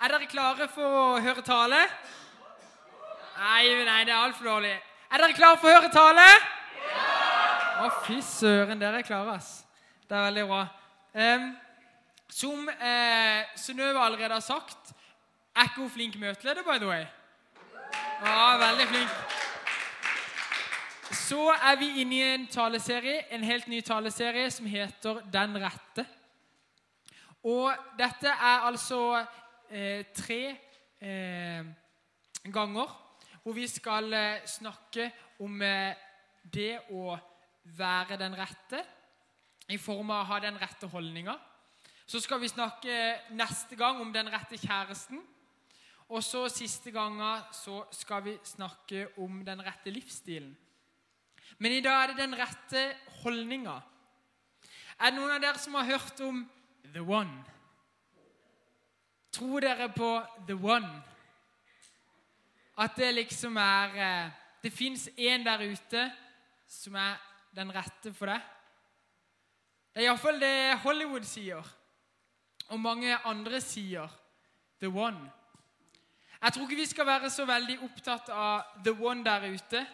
Er 0.00 0.14
dere 0.14 0.26
klare 0.32 0.64
for 0.72 0.94
å 0.96 1.00
høre 1.20 1.42
tale? 1.44 1.78
Nei, 3.36 3.64
nei, 3.84 3.98
det 4.08 4.14
er 4.14 4.16
altfor 4.16 4.46
dårlig. 4.48 4.70
Er 5.12 5.20
dere 5.20 5.34
klare 5.36 5.58
for 5.60 5.68
å 5.68 5.74
høre 5.74 5.90
tale? 5.92 6.22
Ja! 6.86 7.08
Å, 7.84 7.88
fy 8.06 8.16
søren, 8.24 8.80
dere 8.80 9.02
er 9.02 9.04
klare, 9.04 9.34
ass. 9.36 9.50
Det 10.08 10.16
er 10.16 10.24
veldig 10.30 10.44
bra. 10.48 10.60
Um, 11.12 11.44
som 12.32 12.70
eh, 12.72 13.50
Synnøve 13.60 14.00
allerede 14.00 14.38
har 14.38 14.46
sagt, 14.46 14.94
er 15.52 15.68
ikke 15.68 15.82
hun 15.82 15.92
flink 15.92 16.16
møteleder, 16.22 16.64
by 16.64 16.78
the 16.80 16.88
way? 16.88 17.04
Ja, 18.24 18.56
veldig 18.62 18.86
flink. 18.94 19.36
Så 21.26 21.42
er 21.58 21.76
vi 21.82 21.90
inne 22.00 22.16
i 22.16 22.22
en 22.38 22.48
taleserie, 22.48 23.26
en 23.36 23.44
helt 23.44 23.68
ny 23.68 23.82
taleserie 23.84 24.48
som 24.48 24.64
heter 24.64 25.20
Den 25.28 25.60
rette. 25.60 26.06
Og 27.44 27.68
dette 28.00 28.32
er 28.32 28.66
altså 28.70 29.20
tre 30.14 30.40
eh, 31.00 31.64
ganger 32.50 32.96
hvor 33.42 33.56
vi 33.56 33.66
skal 33.70 34.12
eh, 34.12 34.46
snakke 34.46 35.10
om 35.40 35.62
eh, 35.62 35.96
det 36.42 36.80
å 36.92 37.16
være 37.76 38.18
den 38.20 38.34
rette, 38.36 38.82
i 39.70 39.78
form 39.78 40.10
av 40.10 40.24
å 40.24 40.28
ha 40.32 40.40
den 40.42 40.56
rette 40.58 40.88
holdninga. 40.90 41.36
Så 42.10 42.18
skal 42.18 42.40
vi 42.42 42.50
snakke 42.50 42.94
neste 43.38 43.76
gang 43.78 44.00
om 44.02 44.10
den 44.12 44.26
rette 44.32 44.58
kjæresten. 44.58 45.20
Og 46.10 46.24
så 46.26 46.48
siste 46.50 46.90
gangen 46.90 47.44
så 47.54 47.84
skal 47.94 48.24
vi 48.24 48.34
snakke 48.42 49.06
om 49.22 49.44
den 49.46 49.62
rette 49.62 49.92
livsstilen. 49.94 50.50
Men 51.62 51.76
i 51.76 51.84
dag 51.84 52.02
er 52.02 52.10
det 52.10 52.24
den 52.24 52.34
rette 52.34 52.82
holdninga. 53.22 53.76
Er 54.98 55.12
det 55.12 55.20
noen 55.20 55.36
av 55.36 55.44
dere 55.44 55.62
som 55.62 55.78
har 55.78 55.86
hørt 55.92 56.20
om 56.26 56.42
The 56.90 57.04
One? 57.04 57.59
Tror 59.32 59.60
dere 59.60 59.88
på 59.94 60.10
The 60.46 60.54
One? 60.54 61.02
At 62.78 62.96
det 62.96 63.14
liksom 63.14 63.56
er 63.56 63.96
eh, 63.96 64.30
Det 64.62 64.72
fins 64.72 65.08
én 65.16 65.44
der 65.44 65.62
ute 65.72 66.10
som 66.68 66.94
er 66.94 67.16
den 67.56 67.70
rette 67.74 68.12
for 68.12 68.28
deg? 68.28 68.40
Det 69.94 70.02
er 70.02 70.10
iallfall 70.10 70.36
det 70.40 70.78
Hollywood 70.84 71.24
sier, 71.24 71.64
og 72.68 72.80
mange 72.80 73.16
andre 73.24 73.60
sier. 73.64 74.08
The 74.80 74.88
One. 74.88 75.30
Jeg 76.42 76.52
tror 76.52 76.62
ikke 76.62 76.76
vi 76.76 76.86
skal 76.86 77.06
være 77.06 77.30
så 77.30 77.44
veldig 77.44 77.78
opptatt 77.84 78.28
av 78.32 78.62
The 78.84 78.92
One 78.92 79.24
der 79.24 79.48
ute, 79.52 79.86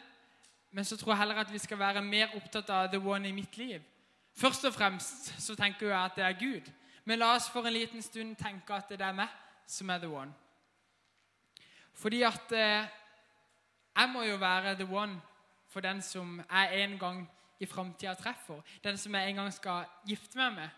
men 0.70 0.84
så 0.84 0.96
tror 0.96 1.12
jeg 1.12 1.18
heller 1.18 1.41
at 1.42 1.52
vi 1.52 1.58
skal 1.58 1.78
være 1.78 2.02
mer 2.02 2.36
opptatt 2.36 2.70
av 2.70 2.91
The 2.92 3.00
One 3.02 3.28
i 3.28 3.33
mitt 3.33 3.56
liv. 3.56 3.83
Først 4.36 4.64
og 4.64 4.74
fremst 4.74 5.33
så 5.42 5.56
tenker 5.56 5.89
jeg 5.89 5.98
at 5.98 6.16
det 6.16 6.24
er 6.24 6.39
Gud. 6.39 6.70
Men 7.06 7.22
la 7.22 7.34
oss 7.36 7.48
for 7.50 7.66
en 7.66 7.72
liten 7.72 8.02
stund 8.02 8.34
tenke 8.36 8.74
at 8.74 8.90
det 8.90 9.00
er 9.00 9.14
meg 9.14 9.30
som 9.66 9.90
er 9.90 10.02
the 10.02 10.10
one. 10.10 10.32
Fordi 11.96 12.22
at 12.26 12.52
eh, 12.52 12.88
jeg 13.96 14.10
må 14.12 14.22
jo 14.26 14.36
være 14.36 14.74
the 14.76 14.86
one 14.90 15.20
for 15.68 15.80
den 15.80 16.02
som 16.02 16.40
jeg 16.50 16.82
en 16.82 16.98
gang 16.98 17.22
i 17.60 17.66
framtida 17.66 18.14
treffer. 18.14 18.60
Den 18.84 18.98
som 18.98 19.14
jeg 19.14 19.30
en 19.30 19.36
gang 19.36 19.52
skal 19.54 19.86
gifte 20.06 20.38
meg 20.38 20.52
med. 20.52 20.68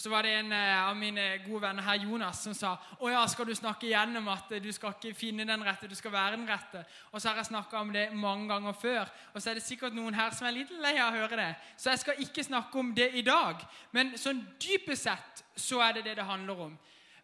Så 0.00 0.08
var 0.08 0.24
det 0.24 0.30
en 0.32 0.52
eh, 0.56 0.88
av 0.88 0.94
mine 0.96 1.24
gode 1.44 1.60
venner 1.66 1.84
her, 1.84 1.98
Jonas, 2.06 2.38
som 2.40 2.54
sa 2.56 2.70
å 3.04 3.10
ja, 3.12 3.20
skal 3.28 3.44
du 3.44 3.52
snakke 3.52 3.84
igjen 3.84 4.16
om 4.16 4.30
at 4.32 4.48
du 4.64 4.70
skal 4.72 4.94
ikke 4.94 5.12
finne 5.18 5.44
den 5.44 5.64
rette, 5.66 5.90
du 5.90 5.96
skal 5.98 6.14
være 6.14 6.38
den 6.38 6.48
rette. 6.48 6.80
Og 7.12 7.20
så 7.20 7.28
har 7.28 7.42
jeg 7.42 7.50
snakka 7.50 7.82
om 7.82 7.92
det 7.92 8.06
mange 8.16 8.48
ganger 8.48 8.72
før, 8.80 9.10
og 9.34 9.42
så 9.42 9.50
er 9.50 9.60
det 9.60 9.66
sikkert 9.66 9.98
noen 9.98 10.16
her 10.16 10.32
som 10.32 10.48
er 10.48 10.56
litt 10.56 10.72
lei 10.80 10.94
av 10.96 11.12
å 11.12 11.20
høre 11.20 11.42
det. 11.42 11.50
Så 11.76 11.92
jeg 11.92 12.04
skal 12.06 12.24
ikke 12.24 12.46
snakke 12.48 12.80
om 12.80 12.94
det 12.96 13.10
i 13.20 13.26
dag. 13.26 13.60
Men 13.92 14.16
sånn 14.16 14.40
dypest 14.62 15.04
sett 15.04 15.44
så 15.60 15.84
er 15.84 15.98
det 15.98 16.08
det 16.08 16.16
det 16.22 16.28
handler 16.32 16.64
om. 16.70 16.74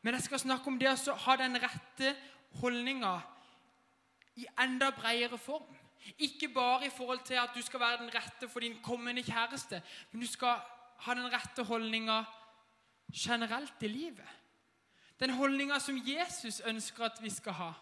Men 0.05 0.21
jeg 0.21 0.29
skal 0.29 0.45
snakke 0.45 0.69
om 0.69 0.77
det 0.77 0.93
å 0.93 1.19
ha 1.25 1.41
den 1.41 1.57
rette 1.65 2.13
holdninga 2.61 3.17
i 4.37 4.45
enda 4.69 4.93
bredere 4.93 5.41
form. 5.41 5.73
Ikke 6.21 6.53
bare 6.53 6.87
i 6.87 6.93
forhold 6.93 7.25
til 7.25 7.41
at 7.41 7.57
du 7.57 7.65
skal 7.65 7.81
være 7.81 8.05
den 8.05 8.13
rette 8.13 8.53
for 8.53 8.61
din 8.61 8.77
kommende 8.85 9.25
kjæreste, 9.25 9.81
men 10.13 10.21
du 10.21 10.29
skal 10.29 10.61
ha 11.09 11.15
den 11.17 11.33
rette 11.33 11.65
holdninga 11.65 12.25
generelt 13.13 13.83
i 13.83 13.89
livet. 13.89 14.29
Den 15.21 15.31
holdninga 15.31 15.79
som 15.79 15.97
Jesus 16.07 16.61
ønsker 16.61 17.05
at 17.05 17.23
vi 17.23 17.31
skal 17.31 17.53
ha. 17.53 17.73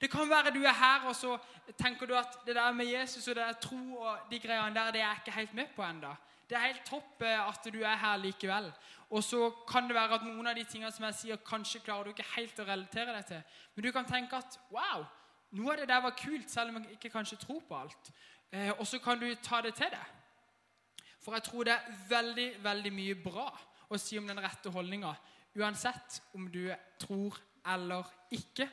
Det 0.00 0.10
kan 0.10 0.30
være 0.30 0.54
du 0.54 0.62
er 0.64 0.74
her 0.74 1.08
og 1.08 1.16
så 1.16 1.38
tenker 1.78 2.06
du 2.06 2.14
at 2.16 2.38
det 2.46 2.54
der 2.56 2.72
med 2.72 2.86
Jesus 2.86 3.28
og 3.28 3.34
det 3.34 3.44
der 3.46 3.52
tro 3.52 3.96
og 3.96 4.18
de 4.30 4.38
greiene 4.40 4.74
der, 4.74 4.90
det 4.90 5.00
er 5.00 5.06
jeg 5.06 5.16
ikke 5.16 5.38
helt 5.38 5.54
med 5.54 5.66
på 5.76 5.82
enda. 5.82 6.14
Det 6.48 6.56
er 6.58 6.66
helt 6.66 6.84
topp 6.84 7.22
eh, 7.22 7.48
at 7.48 7.72
du 7.72 7.80
er 7.80 7.96
her 7.96 8.16
likevel. 8.16 8.72
Og 9.10 9.22
så 9.24 9.50
kan 9.68 9.86
det 9.86 9.94
være 9.94 10.14
at 10.14 10.24
noen 10.24 10.46
av 10.46 10.56
de 10.56 10.64
tingene 10.64 10.92
som 10.92 11.04
jeg 11.04 11.14
sier, 11.14 11.36
kanskje 11.36 11.80
klarer 11.80 12.04
du 12.04 12.10
ikke 12.10 12.26
helt 12.36 12.58
å 12.60 12.64
relatere 12.64 13.14
deg 13.14 13.26
til. 13.28 13.42
Men 13.74 13.84
du 13.84 13.92
kan 13.92 14.08
tenke 14.08 14.36
at 14.36 14.58
wow, 14.70 15.04
noe 15.52 15.72
av 15.72 15.80
det 15.80 15.88
der 15.88 16.02
var 16.02 16.16
kult, 16.18 16.50
selv 16.50 16.72
om 16.72 16.82
jeg 16.82 16.98
ikke 16.98 17.12
kanskje 17.12 17.38
tror 17.40 17.60
på 17.68 17.78
alt. 17.78 18.12
Eh, 18.52 18.72
og 18.78 18.86
så 18.86 18.98
kan 18.98 19.20
du 19.20 19.28
ta 19.34 19.60
det 19.62 19.74
til 19.78 19.92
deg. 19.92 21.06
For 21.22 21.36
jeg 21.38 21.46
tror 21.46 21.64
det 21.64 21.72
er 21.72 22.00
veldig, 22.08 22.48
veldig 22.64 22.92
mye 22.92 23.14
bra 23.22 23.48
å 23.92 24.00
si 24.00 24.18
om 24.18 24.26
den 24.28 24.40
rette 24.40 24.72
holdninga, 24.72 25.12
uansett 25.58 26.20
om 26.34 26.48
du 26.50 26.64
tror 27.00 27.36
eller 27.72 28.08
ikke. 28.34 28.68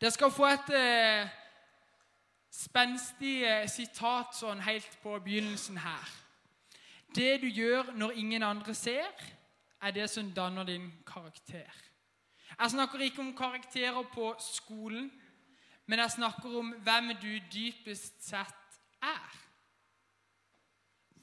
Dere 0.00 0.10
skal 0.12 0.32
få 0.34 0.48
et 0.50 0.74
eh, 0.76 1.30
spenstig 2.52 3.38
eh, 3.46 3.64
sitat 3.70 4.34
sånn 4.36 4.62
helt 4.66 4.98
på 5.02 5.16
begynnelsen 5.24 5.78
her. 5.80 6.12
Det 7.14 7.38
du 7.44 7.48
gjør 7.48 7.92
når 7.94 8.18
ingen 8.18 8.42
andre 8.42 8.74
ser, 8.74 9.10
er 9.80 9.94
det 9.94 10.08
som 10.10 10.32
danner 10.34 10.66
din 10.66 10.88
karakter. 11.06 11.70
Jeg 12.58 12.70
snakker 12.70 13.02
ikke 13.06 13.22
om 13.22 13.36
karakterer 13.36 14.02
på 14.14 14.34
skolen, 14.38 15.10
men 15.86 15.98
jeg 15.98 16.10
snakker 16.10 16.58
om 16.58 16.72
hvem 16.84 17.12
du 17.20 17.32
dypest 17.52 18.22
sett 18.24 18.78
er. 19.02 19.40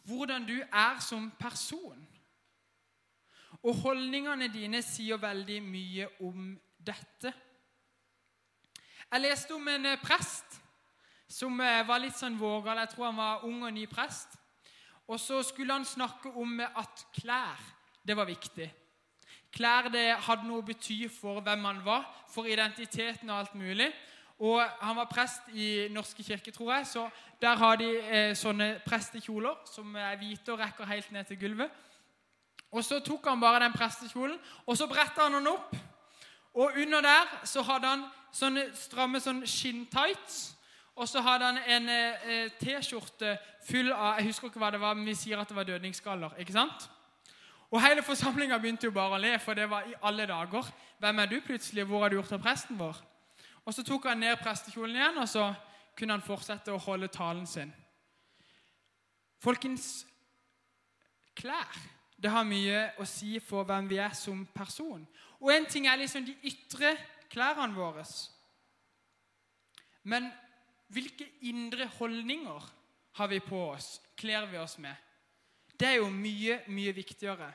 Hvordan 0.06 0.46
du 0.46 0.58
er 0.62 1.00
som 1.00 1.32
person. 1.40 2.08
Og 3.62 3.78
holdningene 3.84 4.48
dine 4.50 4.82
sier 4.82 5.22
veldig 5.22 5.60
mye 5.62 6.08
om 6.26 6.52
dette. 6.82 7.34
Jeg 9.12 9.22
leste 9.22 9.54
om 9.54 9.68
en 9.68 9.86
eh, 9.86 10.00
prest 10.02 10.58
som 11.32 11.60
eh, 11.62 11.82
var 11.88 12.02
litt 12.02 12.18
sånn 12.18 12.40
vågal. 12.40 12.82
Jeg 12.82 12.94
tror 12.94 13.10
han 13.10 13.20
var 13.20 13.46
ung 13.46 13.62
og 13.68 13.74
ny 13.76 13.86
prest. 13.92 14.38
Og 15.12 15.20
så 15.20 15.42
skulle 15.44 15.76
han 15.76 15.86
snakke 15.86 16.32
om 16.40 16.62
at 16.64 17.06
klær, 17.18 17.60
det 18.08 18.16
var 18.18 18.30
viktig. 18.30 18.70
Klær 19.52 19.92
det 19.92 20.08
hadde 20.26 20.48
noe 20.48 20.62
å 20.62 20.66
bety 20.66 21.04
for 21.12 21.44
hvem 21.44 21.68
han 21.68 21.84
var, 21.86 22.08
for 22.32 22.48
identiteten 22.48 23.30
og 23.30 23.42
alt 23.42 23.56
mulig. 23.60 23.92
Og 24.42 24.58
Han 24.80 24.96
var 24.96 25.06
prest 25.06 25.52
i 25.54 25.88
Norske 25.94 26.24
kirke, 26.24 26.52
tror 26.52 26.74
jeg, 26.74 26.88
så 26.88 27.10
der 27.42 27.56
har 27.56 27.76
de 27.78 27.90
eh, 28.00 28.34
sånne 28.34 28.80
prestekjoler 28.86 29.60
som 29.70 29.94
er 29.96 30.18
hvite 30.18 30.56
og 30.56 30.64
rekker 30.64 30.90
helt 30.90 31.12
ned 31.12 31.30
til 31.30 31.38
gulvet. 31.44 31.70
Og 32.72 32.84
Så 32.84 33.00
tok 33.00 33.28
han 33.28 33.40
bare 33.40 33.64
den 33.64 33.74
prestekjolen, 33.74 34.40
og 34.66 34.78
så 34.78 34.88
bretta 34.88 35.26
han 35.28 35.34
den 35.34 35.48
opp. 35.48 35.76
Og 36.54 36.72
under 36.78 37.02
der 37.02 37.46
så 37.46 37.62
hadde 37.62 37.88
han 37.88 38.06
sånne 38.32 38.70
stramme 38.76 39.20
sånn 39.20 39.44
skinntights. 39.48 40.56
Og 40.96 41.08
så 41.08 41.22
hadde 41.24 41.46
han 41.46 41.60
en 41.68 41.90
eh, 41.90 42.52
T-skjorte 42.60 43.38
full 43.68 43.92
av 43.92 44.20
Jeg 44.20 44.32
husker 44.32 44.48
ikke 44.48 44.60
hva 44.60 44.72
det 44.72 44.82
var, 44.82 44.96
men 44.96 45.08
vi 45.08 45.16
sier 45.16 45.40
at 45.40 45.50
det 45.50 45.56
var 45.56 45.68
dødningsskaller. 45.68 46.36
ikke 46.40 46.56
sant? 46.56 46.90
Og 47.72 47.80
Hele 47.82 48.04
forsamlinga 48.04 48.58
begynte 48.60 48.90
jo 48.90 48.96
bare 48.96 49.16
å 49.16 49.22
le, 49.22 49.38
for 49.40 49.56
det 49.56 49.70
var 49.72 49.88
i 49.88 49.96
alle 50.04 50.28
dager. 50.28 50.68
Hvem 51.00 51.20
er 51.20 51.26
du 51.32 51.40
plutselig? 51.42 51.86
Hvor 51.88 52.04
har 52.04 52.10
du 52.10 52.20
gjort 52.20 52.36
av 52.36 52.44
presten 52.44 52.80
vår? 52.80 53.00
Og 53.66 53.74
Så 53.74 53.84
tok 53.84 54.10
han 54.10 54.20
ned 54.20 54.40
prestekjolen 54.44 54.96
igjen, 54.96 55.18
og 55.18 55.30
så 55.30 55.54
kunne 55.98 56.18
han 56.18 56.26
fortsette 56.26 56.74
å 56.74 56.82
holde 56.82 57.08
talen 57.08 57.48
sin. 57.48 57.72
Folkens, 59.40 60.06
klær 61.36 61.80
det 62.22 62.30
har 62.30 62.46
mye 62.46 62.84
å 63.02 63.06
si 63.10 63.40
for 63.42 63.66
hvem 63.66 63.88
vi 63.90 63.98
er 64.02 64.14
som 64.18 64.44
person. 64.54 65.02
Og 65.42 65.50
en 65.54 65.66
ting 65.66 65.88
er 65.90 65.98
liksom 65.98 66.26
de 66.26 66.36
ytre 66.46 66.94
klærne 67.32 67.74
våre. 67.74 68.06
Men 70.04 70.30
hvilke 70.92 71.26
indre 71.50 71.88
holdninger 71.98 72.68
har 73.18 73.32
vi 73.32 73.40
på 73.40 73.64
oss, 73.72 73.96
kler 74.18 74.46
vi 74.52 74.60
oss 74.62 74.78
med? 74.78 74.96
Det 75.80 75.88
er 75.88 75.98
jo 75.98 76.10
mye, 76.14 76.60
mye 76.70 76.94
viktigere. 76.94 77.50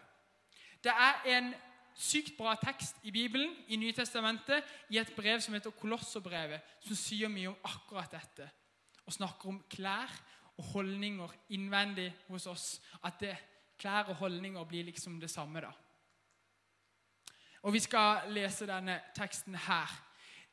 Det 0.82 0.92
er 0.92 1.28
en 1.36 1.52
sykt 1.96 2.36
bra 2.36 2.54
tekst 2.60 2.98
i 3.06 3.12
Bibelen, 3.14 3.54
i 3.68 3.78
Nytestamentet, 3.80 4.64
i 4.90 4.98
et 4.98 5.12
brev 5.16 5.40
som 5.40 5.54
heter 5.54 5.74
Kolosserbrevet, 5.78 6.62
som 6.84 6.98
sier 6.98 7.30
mye 7.32 7.52
om 7.52 7.68
akkurat 7.70 8.12
dette. 8.12 8.48
Og 9.06 9.14
snakker 9.14 9.52
om 9.52 9.62
klær 9.70 10.10
og 10.56 10.64
holdninger 10.72 11.32
innvendig 11.54 12.10
hos 12.28 12.46
oss. 12.50 12.66
At 13.04 13.20
det, 13.20 13.36
klær 13.78 14.10
og 14.10 14.14
holdninger 14.14 14.64
blir 14.64 14.84
liksom 14.84 15.20
det 15.20 15.30
samme. 15.30 15.60
da. 15.60 15.70
Og 17.62 17.72
Vi 17.72 17.78
skal 17.78 18.30
lese 18.30 18.66
denne 18.66 19.00
teksten 19.14 19.54
her. 19.54 20.02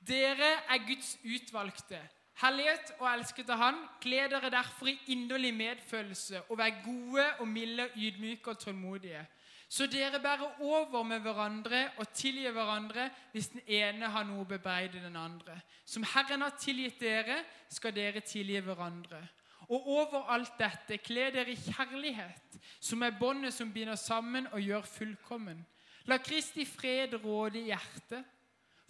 Dere 0.08 0.52
er 0.70 0.88
Guds 0.88 1.18
utvalgte. 1.24 2.00
Hellighet 2.42 2.96
og 3.00 3.08
elsket 3.14 3.50
av 3.54 3.58
Han, 3.58 3.75
kle 4.02 4.25
dere 4.31 4.50
derfor 4.50 4.90
i 4.90 4.98
inderlig 5.14 5.54
medfølelse 5.54 6.42
og 6.50 6.58
vær 6.58 6.80
gode 6.86 7.25
og 7.40 7.48
milde, 7.48 7.90
ydmyke 7.96 8.50
og 8.50 8.60
tålmodige. 8.60 9.22
Så 9.70 9.86
dere 9.88 10.20
bærer 10.20 10.62
over 10.62 11.04
med 11.04 11.20
hverandre 11.20 11.90
og 11.98 12.10
tilgir 12.14 12.52
hverandre 12.52 13.10
hvis 13.31 13.48
den 13.48 13.62
ene 13.68 14.10
har 14.10 14.25
noe 14.25 14.44
å 14.44 14.50
bebreide 14.50 15.02
den 15.02 15.16
andre. 15.16 15.60
Som 15.86 16.04
Herren 16.04 16.42
har 16.42 16.58
tilgitt 16.60 17.00
dere, 17.02 17.40
skal 17.70 17.96
dere 17.96 18.22
tilgi 18.22 18.60
hverandre. 18.60 19.22
Og 19.69 19.88
over 19.88 20.30
alt 20.33 20.57
dette 20.60 20.98
kle 21.04 21.30
dere 21.31 21.54
i 21.54 21.60
kjærlighet, 21.60 22.57
som 22.80 23.04
er 23.04 23.15
båndet 23.19 23.54
som 23.54 23.71
binder 23.74 23.95
sammen 23.95 24.48
og 24.51 24.62
gjør 24.62 24.81
fullkommen. 24.88 25.63
La 26.06 26.18
Kristi 26.19 26.65
fred 26.68 27.15
råde 27.24 27.62
i 27.62 27.69
hjertet, 27.71 28.25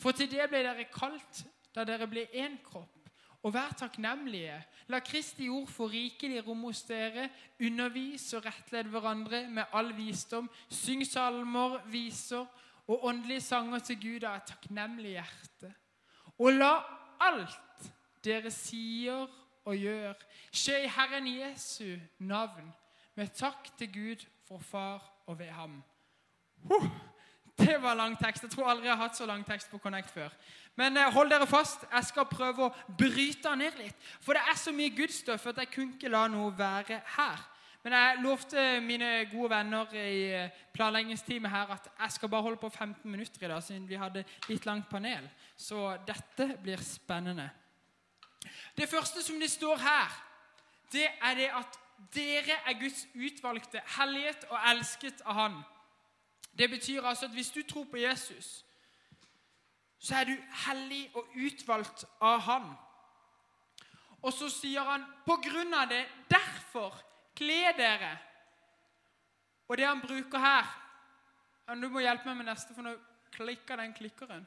for 0.01 0.11
til 0.11 0.31
det 0.31 0.47
ble 0.49 0.63
dere 0.65 0.89
kalt 0.89 1.43
da 1.73 1.85
dere 1.85 2.07
ble 2.09 2.25
én 2.33 2.57
kropp. 2.65 3.03
Og 3.43 3.51
vær 3.53 3.73
takknemlige. 3.75 4.55
La 4.87 5.01
Kristi 5.03 5.49
ord 5.51 5.67
få 5.67 5.89
rikelig 5.91 6.45
rom 6.45 6.61
hos 6.63 6.85
dere. 6.87 7.27
Undervis 7.59 8.29
og 8.37 8.45
rettled 8.45 8.87
hverandre 8.93 9.41
med 9.51 9.73
all 9.75 9.91
visdom. 9.97 10.47
Syng 10.71 11.03
salmer, 11.03 11.81
viser 11.91 12.45
og 12.87 13.05
åndelige 13.05 13.41
sanger 13.41 13.83
til 13.83 13.99
Gud 13.99 14.23
av 14.27 14.39
et 14.39 14.47
takknemlig 14.47 15.17
hjerte. 15.17 15.73
Og 16.39 16.55
la 16.55 16.71
alt 17.23 17.89
dere 18.23 18.51
sier 18.51 19.27
og 19.65 19.77
gjør, 19.77 20.13
skje 20.51 20.83
i 20.83 20.91
Herren 20.91 21.27
Jesu 21.27 21.97
navn, 22.19 22.73
med 23.15 23.31
takk 23.37 23.69
til 23.77 23.91
Gud 23.93 24.25
for 24.47 24.59
Far 24.59 25.03
og 25.27 25.39
ved 25.39 25.51
ham. 25.55 25.83
Huh, 26.63 26.87
det 27.57 27.81
var 27.81 27.93
lang 27.93 28.17
tekst. 28.19 28.43
Jeg 28.43 28.51
tror 28.51 28.69
aldri 28.69 28.87
jeg 28.87 28.95
har 28.95 29.03
hatt 29.03 29.17
så 29.17 29.25
lang 29.25 29.45
tekst 29.45 29.69
på 29.71 29.77
Connect 29.77 30.11
før. 30.11 30.29
Men 30.75 30.97
eh, 30.97 31.11
hold 31.13 31.29
dere 31.29 31.47
fast. 31.47 31.85
Jeg 31.91 32.09
skal 32.09 32.25
prøve 32.25 32.67
å 32.67 32.73
bryte 32.97 33.49
den 33.49 33.61
ned 33.61 33.79
litt. 33.79 34.05
For 34.23 34.33
det 34.33 34.43
er 34.49 34.59
så 34.59 34.73
mye 34.75 34.93
gudstøff 34.95 35.51
at 35.51 35.61
jeg 35.61 35.71
kunne 35.75 35.97
ikke 35.97 36.11
la 36.11 36.25
noe 36.31 36.53
være 36.57 37.01
her. 37.17 37.49
Men 37.83 37.97
jeg 37.97 38.21
lovte 38.23 38.61
mine 38.79 39.09
gode 39.31 39.49
venner 39.51 39.95
i 39.99 40.19
eh, 40.31 40.61
planleggingsteamet 40.73 41.51
her 41.51 41.73
at 41.75 41.89
jeg 41.91 42.15
skal 42.15 42.31
bare 42.31 42.47
holde 42.47 42.61
på 42.61 42.69
15 42.71 43.11
minutter 43.11 43.43
i 43.43 43.51
dag, 43.51 43.63
siden 43.63 43.89
vi 43.89 43.99
hadde 43.99 44.23
litt 44.47 44.65
langt 44.65 44.87
panel. 44.89 45.27
Så 45.57 45.91
dette 46.07 46.53
blir 46.63 46.81
spennende. 46.83 47.49
Det 48.77 48.89
første 48.89 49.23
som 49.23 49.39
det 49.39 49.51
står 49.51 49.77
her, 49.77 50.13
det 50.91 51.07
er 51.21 51.35
det 51.35 51.49
at 51.49 51.79
dere 52.13 52.57
er 52.65 52.79
Guds 52.79 53.07
utvalgte, 53.15 53.81
helliget 53.97 54.43
og 54.49 54.59
elsket 54.69 55.21
av 55.25 55.33
Han. 55.33 55.61
Det 56.57 56.69
betyr 56.69 57.03
altså 57.03 57.25
at 57.25 57.31
hvis 57.31 57.49
du 57.49 57.61
tror 57.63 57.83
på 57.91 57.97
Jesus, 57.97 58.65
så 59.99 60.15
er 60.15 60.23
du 60.23 60.35
hellig 60.67 61.09
og 61.15 61.27
utvalgt 61.35 62.05
av 62.21 62.39
Han. 62.39 62.73
Og 64.23 64.33
så 64.33 64.49
sier 64.49 64.83
han 64.87 65.03
på 65.25 65.35
grunn 65.43 65.73
av 65.75 65.89
det, 65.91 66.03
derfor 66.31 66.95
kle 67.35 67.73
dere. 67.77 68.13
Og 69.67 69.77
det 69.77 69.87
han 69.87 70.01
bruker 70.01 70.39
her 70.39 70.79
Du 71.79 71.87
må 71.89 71.99
hjelpe 72.03 72.27
meg 72.27 72.37
med 72.41 72.49
neste, 72.51 72.73
for 72.75 72.83
nå 72.83 72.91
klikker 73.31 73.79
den 73.79 73.93
klikkeren. 73.95 74.43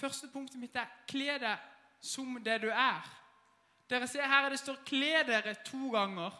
Første 0.00 0.28
punktet 0.32 0.60
mitt 0.60 0.76
er 0.76 0.88
kle 1.08 1.36
deg 1.42 1.64
som 2.00 2.38
det 2.44 2.60
du 2.62 2.70
er. 2.72 3.08
Dere 3.90 4.06
ser 4.08 4.28
her 4.28 4.48
det 4.48 4.58
står 4.58 4.76
'kle 4.86 5.24
dere' 5.28 5.62
to 5.64 5.90
ganger 5.90 6.30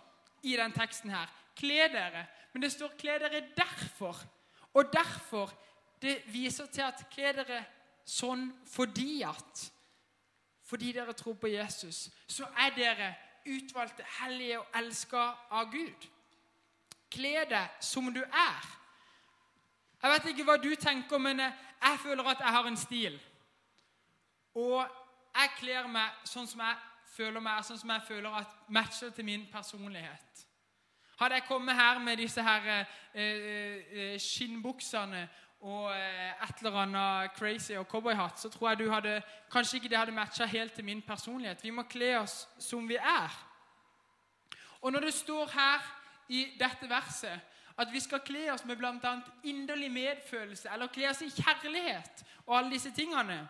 i 0.42 0.56
den 0.56 0.72
teksten 0.72 1.10
her. 1.10 1.26
Kle 1.56 1.88
dere. 1.92 2.26
Men 2.52 2.62
det 2.62 2.72
står 2.72 2.88
'kle 2.88 3.18
dere 3.18 3.48
derfor'. 3.56 4.26
Og 4.74 4.92
derfor 4.92 5.52
det 6.02 6.22
viser 6.26 6.66
til 6.66 6.82
at 6.82 7.04
kle 7.10 7.32
dere 7.32 7.64
sånn 8.06 8.52
fordi 8.66 9.22
at 9.22 9.72
Fordi 10.62 10.92
dere 10.92 11.12
tror 11.12 11.34
på 11.34 11.46
Jesus, 11.46 12.10
så 12.28 12.46
er 12.56 12.70
dere 12.70 13.14
utvalgte, 13.46 14.04
hellige 14.20 14.60
og 14.60 14.66
elska 14.74 15.32
av 15.50 15.72
Gud. 15.72 16.06
Kle 17.10 17.44
deg 17.50 17.68
som 17.80 18.14
du 18.14 18.20
er. 18.20 18.68
Jeg 20.02 20.10
vet 20.10 20.28
ikke 20.30 20.44
hva 20.44 20.56
du 20.62 20.74
tenker, 20.74 21.18
men 21.18 21.40
jeg 21.40 21.98
føler 22.02 22.24
at 22.24 22.38
jeg 22.38 22.54
har 22.54 22.66
en 22.66 22.76
stil. 22.76 23.20
Og 24.54 24.84
jeg 25.34 25.50
kler 25.58 25.88
meg 25.90 26.24
sånn 26.26 26.48
som 26.50 26.62
jeg 26.64 26.78
føler 27.14 27.42
meg, 27.42 27.64
sånn 27.64 27.78
som 27.78 27.92
jeg 27.94 28.06
føler 28.08 28.38
at 28.40 28.56
matcher 28.68 29.12
til 29.14 29.26
min 29.26 29.46
personlighet. 29.52 30.46
Hadde 31.20 31.36
jeg 31.36 31.46
kommet 31.48 31.76
her 31.76 31.98
med 32.00 32.16
disse 32.16 32.42
her 32.42 32.68
eh, 32.72 32.86
eh, 33.14 34.16
skinnbuksene 34.18 35.26
og 35.60 35.90
eh, 35.92 36.30
et 36.46 36.62
eller 36.62 36.78
annet 36.80 37.34
crazy 37.36 37.74
og 37.76 37.86
cowboyhatt, 37.88 38.40
så 38.40 38.48
tror 38.48 38.70
jeg 38.70 38.78
du 38.80 38.90
hadde 38.90 39.18
kanskje 39.52 39.76
ikke 39.76 39.90
det 39.92 39.98
hadde 40.00 40.16
matcha 40.16 40.48
helt 40.48 40.72
til 40.72 40.84
min 40.84 41.02
personlighet. 41.02 41.60
Vi 41.64 41.74
må 41.76 41.84
kle 41.84 42.14
oss 42.22 42.46
som 42.58 42.88
vi 42.88 42.96
er. 42.96 43.36
Og 44.80 44.92
når 44.92 45.10
det 45.10 45.14
står 45.14 45.52
her 45.52 45.84
i 46.32 46.46
dette 46.58 46.88
verset 46.88 47.40
at 47.80 47.92
vi 47.92 48.00
skal 48.00 48.20
kle 48.24 48.48
oss 48.52 48.64
med 48.64 48.76
bl.a. 48.76 49.14
inderlig 49.44 49.90
medfølelse 49.92 50.68
eller 50.72 50.88
kle 50.92 51.10
oss 51.10 51.22
i 51.22 51.30
kjærlighet 51.32 52.24
og 52.46 52.58
alle 52.58 52.72
disse 52.72 52.92
tingene, 52.96 53.42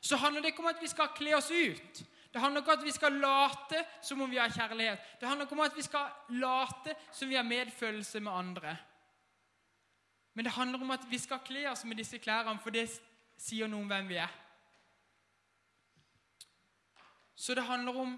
så 0.00 0.16
handler 0.16 0.40
det 0.40 0.52
ikke 0.52 0.62
om 0.64 0.72
at 0.72 0.80
vi 0.82 0.88
skal 0.88 1.12
kle 1.16 1.36
oss 1.36 1.50
ut. 1.50 2.02
Det 2.32 2.40
handler 2.40 2.60
ikke 2.60 2.72
om 2.72 2.78
at 2.78 2.84
vi 2.84 2.94
skal 2.94 3.12
late 3.12 3.84
som 4.02 4.20
om 4.20 4.30
vi 4.30 4.38
har 4.38 4.52
kjærlighet. 4.54 4.98
Det 5.20 5.28
handler 5.28 5.46
ikke 5.46 5.58
om 5.58 5.60
at 5.64 5.76
vi 5.76 5.82
skal 5.82 6.06
late 6.28 6.94
som 7.12 7.28
vi 7.28 7.34
har 7.34 7.42
medfølelse 7.42 8.20
med 8.20 8.32
andre. 8.32 8.76
Men 10.34 10.44
det 10.44 10.52
handler 10.52 10.80
om 10.80 10.90
at 10.90 11.04
vi 11.10 11.18
skal 11.18 11.42
kle 11.44 11.70
oss 11.70 11.84
med 11.84 11.96
disse 11.96 12.18
klærne, 12.18 12.58
for 12.62 12.70
det 12.70 12.86
sier 13.40 13.68
noe 13.68 13.82
om 13.82 13.90
hvem 13.90 14.08
vi 14.08 14.20
er. 14.22 14.30
Så 17.34 17.54
det 17.54 17.64
handler 17.64 17.96
om 17.98 18.14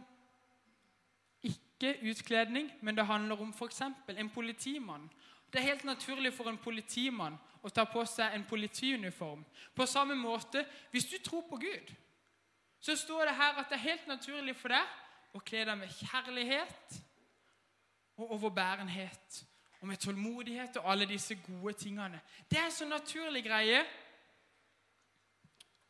ikke 1.42 1.96
utkledning, 2.10 2.72
men 2.80 2.96
det 2.96 3.06
handler 3.06 3.40
om 3.40 3.54
f.eks. 3.54 3.82
en 4.08 4.30
politimann. 4.30 5.10
Det 5.52 5.60
er 5.60 5.70
helt 5.72 5.84
naturlig 5.84 6.32
for 6.34 6.48
en 6.48 6.58
politimann 6.58 7.38
å 7.62 7.70
tar 7.70 7.86
på 7.92 8.02
seg 8.08 8.34
en 8.34 8.44
politiuniform. 8.48 9.44
På 9.74 9.86
samme 9.86 10.14
måte, 10.18 10.64
hvis 10.90 11.06
du 11.10 11.18
tror 11.22 11.44
på 11.48 11.56
Gud, 11.62 11.94
så 12.82 12.96
står 12.98 13.28
det 13.28 13.38
her 13.38 13.60
at 13.60 13.70
det 13.70 13.78
er 13.78 13.88
helt 13.90 14.06
naturlig 14.10 14.56
for 14.58 14.74
deg 14.74 15.36
å 15.36 15.40
kle 15.46 15.64
deg 15.68 15.78
med 15.78 15.94
kjærlighet 16.00 16.96
og 18.18 18.34
overbærenhet 18.36 19.42
og 19.80 19.88
med 19.88 19.98
tålmodighet 20.02 20.76
og 20.80 20.90
alle 20.90 21.06
disse 21.06 21.34
gode 21.42 21.72
tingene. 21.78 22.20
Det 22.50 22.58
er 22.58 22.66
en 22.66 22.74
så 22.74 22.86
naturlig 22.86 23.44
greie 23.46 23.84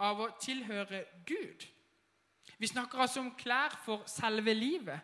av 0.03 0.21
å 0.21 0.29
tilhøre 0.41 1.05
Gud. 1.27 1.67
Vi 2.59 2.69
snakker 2.69 3.01
altså 3.05 3.21
om 3.21 3.33
klær 3.37 3.75
for 3.85 4.05
selve 4.07 4.55
livet. 4.55 5.01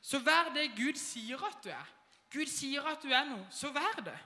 Så 0.00 0.18
vær 0.24 0.50
det 0.54 0.72
Gud 0.76 0.98
sier 0.98 1.42
at 1.46 1.62
du 1.64 1.70
er. 1.70 1.88
Gud 2.30 2.46
sier 2.50 2.86
at 2.86 3.02
du 3.02 3.10
er 3.10 3.26
noe, 3.28 3.46
så 3.50 3.72
vær 3.74 4.02
det. 4.06 4.18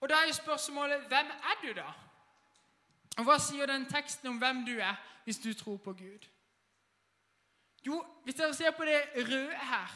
Og 0.00 0.08
da 0.08 0.14
er 0.14 0.26
jo 0.26 0.32
spørsmålet 0.32 1.06
hvem 1.08 1.26
er 1.26 1.60
du, 1.62 1.72
da? 1.76 1.86
Og 3.16 3.24
Hva 3.24 3.38
sier 3.40 3.66
den 3.66 3.86
teksten 3.88 4.28
om 4.28 4.38
hvem 4.38 4.64
du 4.66 4.74
er, 4.78 4.96
hvis 5.24 5.38
du 5.38 5.54
tror 5.54 5.76
på 5.76 5.92
Gud? 5.92 6.26
Jo, 7.86 8.04
hvis 8.24 8.34
dere 8.34 8.54
ser 8.54 8.70
på 8.70 8.84
det 8.84 9.00
røde 9.16 9.56
her, 9.56 9.94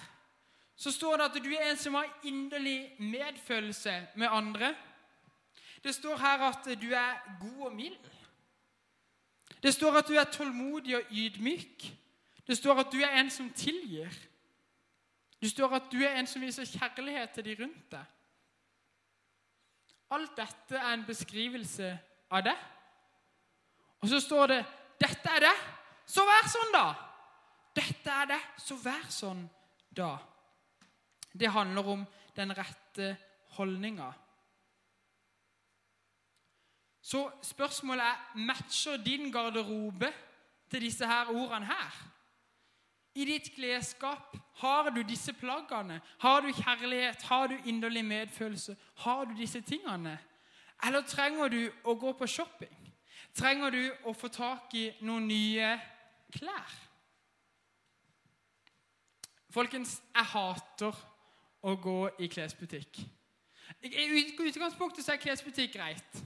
så 0.76 0.92
står 0.92 1.16
det 1.16 1.24
at 1.24 1.44
du 1.44 1.50
er 1.50 1.70
en 1.70 1.76
som 1.76 1.94
har 1.94 2.20
inderlig 2.24 2.96
medfølelse 2.98 4.06
med 4.16 4.28
andre. 4.30 4.74
Det 5.84 5.94
står 5.94 6.16
her 6.16 6.38
at 6.48 6.80
du 6.82 6.86
er 6.90 7.38
god 7.40 7.66
og 7.66 7.74
mild. 7.74 8.10
Det 9.62 9.74
står 9.74 9.98
at 9.98 10.08
du 10.08 10.12
er 10.12 10.24
tålmodig 10.24 10.96
og 10.96 11.02
ydmyk. 11.10 11.92
Det 12.46 12.56
står 12.56 12.80
at 12.80 12.92
du 12.92 12.98
er 12.98 13.20
en 13.20 13.30
som 13.30 13.50
tilgir. 13.50 14.08
Det 15.40 15.50
står 15.50 15.74
at 15.74 15.92
du 15.92 15.96
er 15.96 16.16
en 16.20 16.26
som 16.26 16.42
viser 16.42 16.64
kjærlighet 16.64 17.30
til 17.30 17.44
de 17.44 17.56
rundt 17.62 17.90
deg. 17.92 18.04
Alt 20.10 20.36
dette 20.36 20.78
er 20.78 20.92
en 20.94 21.06
beskrivelse 21.06 21.90
av 22.30 22.42
det. 22.44 22.56
Og 24.00 24.08
så 24.08 24.20
står 24.20 24.46
det 24.46 24.64
'Dette 25.00 25.30
er 25.30 25.40
det, 25.40 25.56
så 26.06 26.24
vær 26.24 26.48
sånn, 26.48 26.72
da'. 26.74 26.94
Dette 27.74 28.10
er 28.10 28.26
det, 28.26 28.40
så 28.58 28.76
vær 28.76 29.06
sånn, 29.08 29.48
da. 29.96 30.18
Det 31.32 31.48
handler 31.48 31.86
om 31.88 32.06
den 32.36 32.52
rette 32.56 33.16
holdninga. 33.56 34.12
Så 37.02 37.30
spørsmålet 37.42 38.04
er 38.04 38.44
matcher 38.46 38.96
din 38.96 39.32
garderobe 39.32 40.12
til 40.70 40.80
disse 40.80 41.06
her 41.06 41.30
ordene 41.32 41.66
her. 41.66 41.92
I 43.14 43.24
ditt 43.26 43.50
klesskap 43.54 44.36
har 44.60 44.90
du 44.94 45.02
disse 45.02 45.32
plaggene. 45.34 46.00
Har 46.22 46.44
du 46.44 46.52
kjærlighet? 46.52 47.22
Har 47.22 47.46
du 47.50 47.56
inderlig 47.64 48.04
medfølelse? 48.04 48.76
Har 49.02 49.24
du 49.24 49.34
disse 49.36 49.60
tingene? 49.60 50.18
Eller 50.86 51.02
trenger 51.02 51.48
du 51.48 51.60
å 51.84 51.96
gå 51.98 52.12
på 52.16 52.28
shopping? 52.30 52.76
Trenger 53.36 53.74
du 53.74 53.82
å 54.06 54.14
få 54.14 54.30
tak 54.32 54.74
i 54.78 54.88
noen 55.06 55.26
nye 55.28 55.74
klær? 56.34 56.78
Folkens, 59.50 59.98
jeg 60.14 60.30
hater 60.30 60.98
å 61.66 61.74
gå 61.74 61.98
i 62.22 62.28
klesbutikk. 62.30 63.02
I 63.82 64.06
utgangspunktet 64.38 65.04
så 65.04 65.14
er 65.14 65.22
klesbutikk 65.22 65.74
greit. 65.74 66.20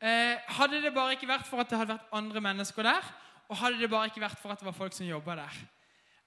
Eh, 0.00 0.38
hadde 0.58 0.80
det 0.82 0.94
bare 0.94 1.14
ikke 1.14 1.28
vært 1.30 1.46
for 1.46 1.62
at 1.62 1.70
det 1.70 1.78
hadde 1.78 1.94
vært 1.94 2.14
andre 2.16 2.42
mennesker 2.42 2.86
der, 2.86 3.10
og 3.50 3.58
hadde 3.60 3.78
det 3.78 3.90
bare 3.92 4.10
ikke 4.10 4.22
vært 4.22 4.40
for 4.40 4.52
at 4.52 4.62
det 4.62 4.66
var 4.66 4.76
folk 4.76 4.96
som 4.96 5.06
jobba 5.06 5.36
der. 5.42 5.60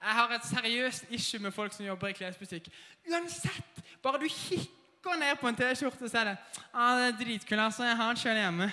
Jeg 0.04 0.12
har 0.18 0.32
et 0.36 0.44
seriøst 0.44 1.04
issue 1.16 1.40
med 1.40 1.52
folk 1.56 1.72
som 1.72 1.86
jobber 1.86 2.10
i 2.10 2.16
klesbutikk. 2.16 2.66
Uansett, 3.08 3.78
bare 4.02 4.20
du 4.20 4.26
kikker 4.28 5.16
ned 5.16 5.38
på 5.40 5.48
en 5.48 5.56
T-skjorte, 5.56 6.08
så 6.08 6.20
er 6.20 6.28
det 6.28 6.34
ah, 6.74 6.98
det 6.98 7.06
er 7.06 7.16
dritkul, 7.22 7.58
altså. 7.58 7.86
Jeg 7.88 7.96
har 7.96 8.12
den 8.12 8.20
sjøl 8.20 8.40
hjemme. 8.42 8.68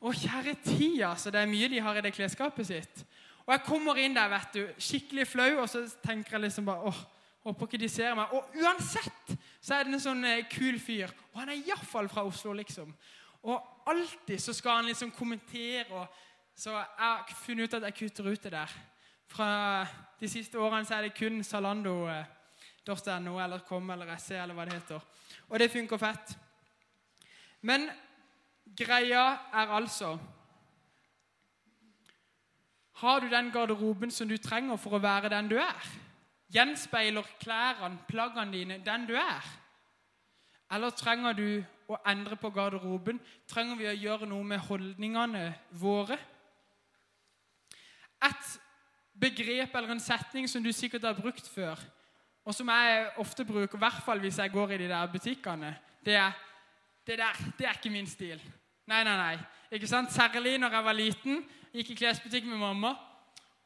Å, 0.00 0.14
kjære 0.22 0.54
tid, 0.64 1.02
altså. 1.04 1.34
Det 1.34 1.42
er 1.42 1.52
mye 1.52 1.68
de 1.68 1.84
har 1.84 2.00
i 2.00 2.06
det 2.06 2.14
klesskapet 2.16 2.70
sitt. 2.70 3.04
Og 3.44 3.52
jeg 3.52 3.64
kommer 3.68 4.00
inn 4.00 4.16
der, 4.16 4.32
vet 4.32 4.56
du, 4.56 4.64
skikkelig 4.80 5.28
flau, 5.28 5.50
og 5.60 5.68
så 5.68 5.84
tenker 6.04 6.38
jeg 6.38 6.46
liksom 6.46 6.68
bare 6.68 6.88
åh, 6.88 7.04
håper 7.44 7.68
ikke 7.68 7.84
de 7.84 7.92
ser 7.92 8.16
meg. 8.16 8.32
Og 8.32 8.60
uansett 8.64 9.36
så 9.60 9.76
er 9.76 9.84
det 9.84 9.98
en 9.98 10.06
sånn 10.08 10.24
eh, 10.32 10.46
kul 10.48 10.80
fyr. 10.80 11.12
Og 11.34 11.42
han 11.42 11.52
er 11.52 11.60
iallfall 11.60 12.08
fra 12.08 12.24
Oslo, 12.28 12.56
liksom. 12.56 12.94
Og 13.44 13.88
alltid 13.88 14.40
så 14.40 14.56
skal 14.56 14.80
han 14.80 14.88
liksom 14.88 15.12
kommentere. 15.12 15.84
og 15.92 16.08
Så 16.56 16.72
jeg 16.72 17.04
har 17.04 17.34
funnet 17.44 17.68
ut 17.68 17.82
at 17.82 17.90
jeg 17.90 18.00
kutter 18.00 18.32
ut 18.32 18.48
det 18.48 18.56
der. 18.56 18.78
Fra 19.28 19.86
de 20.20 20.28
siste 20.28 20.58
årene 20.58 20.86
så 20.88 20.98
er 20.98 21.06
det 21.06 21.16
kun 21.18 21.42
Zalando, 21.44 22.08
eh, 22.08 22.24
eller 22.88 23.64
kom 23.68 23.90
eller 23.90 24.16
se 24.16 24.34
eller 24.34 24.54
hva 24.54 24.64
det 24.64 24.74
heter. 24.74 25.00
Og 25.48 25.58
det 25.58 25.70
funker 25.70 25.98
fett. 25.98 26.38
Men 27.60 27.90
greia 28.76 29.38
er 29.52 29.72
altså 29.76 30.18
Har 32.98 33.20
du 33.20 33.28
den 33.28 33.52
garderoben 33.52 34.10
som 34.10 34.28
du 34.28 34.36
trenger 34.36 34.76
for 34.76 34.96
å 34.96 34.98
være 34.98 35.28
den 35.28 35.48
du 35.48 35.56
er? 35.56 35.84
Gjenspeiler 36.50 37.22
klærne, 37.38 37.98
plaggene 38.08 38.52
dine, 38.52 38.78
den 38.84 39.06
du 39.06 39.14
er? 39.14 39.44
Eller 40.72 40.90
trenger 40.90 41.32
du 41.32 41.64
å 41.88 42.00
endre 42.10 42.36
på 42.36 42.50
garderoben? 42.50 43.20
Trenger 43.46 43.78
vi 43.78 43.86
å 43.86 43.94
gjøre 43.94 44.26
noe 44.26 44.44
med 44.44 44.58
holdningene 44.66 45.44
våre? 45.78 46.18
Et 48.26 48.58
begrep 49.20 49.74
eller 49.74 49.94
en 49.94 50.00
setning 50.02 50.48
som 50.48 50.62
du 50.62 50.72
sikkert 50.72 51.04
har 51.04 51.16
brukt 51.18 51.48
før, 51.48 51.80
og 52.44 52.54
som 52.54 52.68
jeg 52.68 53.08
ofte 53.20 53.44
bruker, 53.44 53.76
i 53.76 53.82
hvert 53.82 54.04
fall 54.04 54.20
hvis 54.22 54.38
jeg 54.38 54.52
går 54.52 54.70
i 54.72 54.78
de 54.78 54.88
der 54.88 55.10
butikkene, 55.12 55.74
det 56.04 56.14
er 56.16 56.32
det 57.06 57.18
der 57.18 57.36
det 57.58 57.66
er 57.66 57.76
ikke 57.76 57.92
min 57.92 58.06
stil. 58.06 58.40
Nei, 58.88 59.02
nei, 59.04 59.16
nei. 59.16 59.38
Ikke 59.72 59.88
sant? 59.88 60.12
Særlig 60.12 60.58
når 60.60 60.72
jeg 60.72 60.84
var 60.84 60.96
liten, 60.96 61.44
gikk 61.72 61.90
i 61.92 61.96
klesbutikk 62.02 62.46
med 62.48 62.60
mamma. 62.60 62.94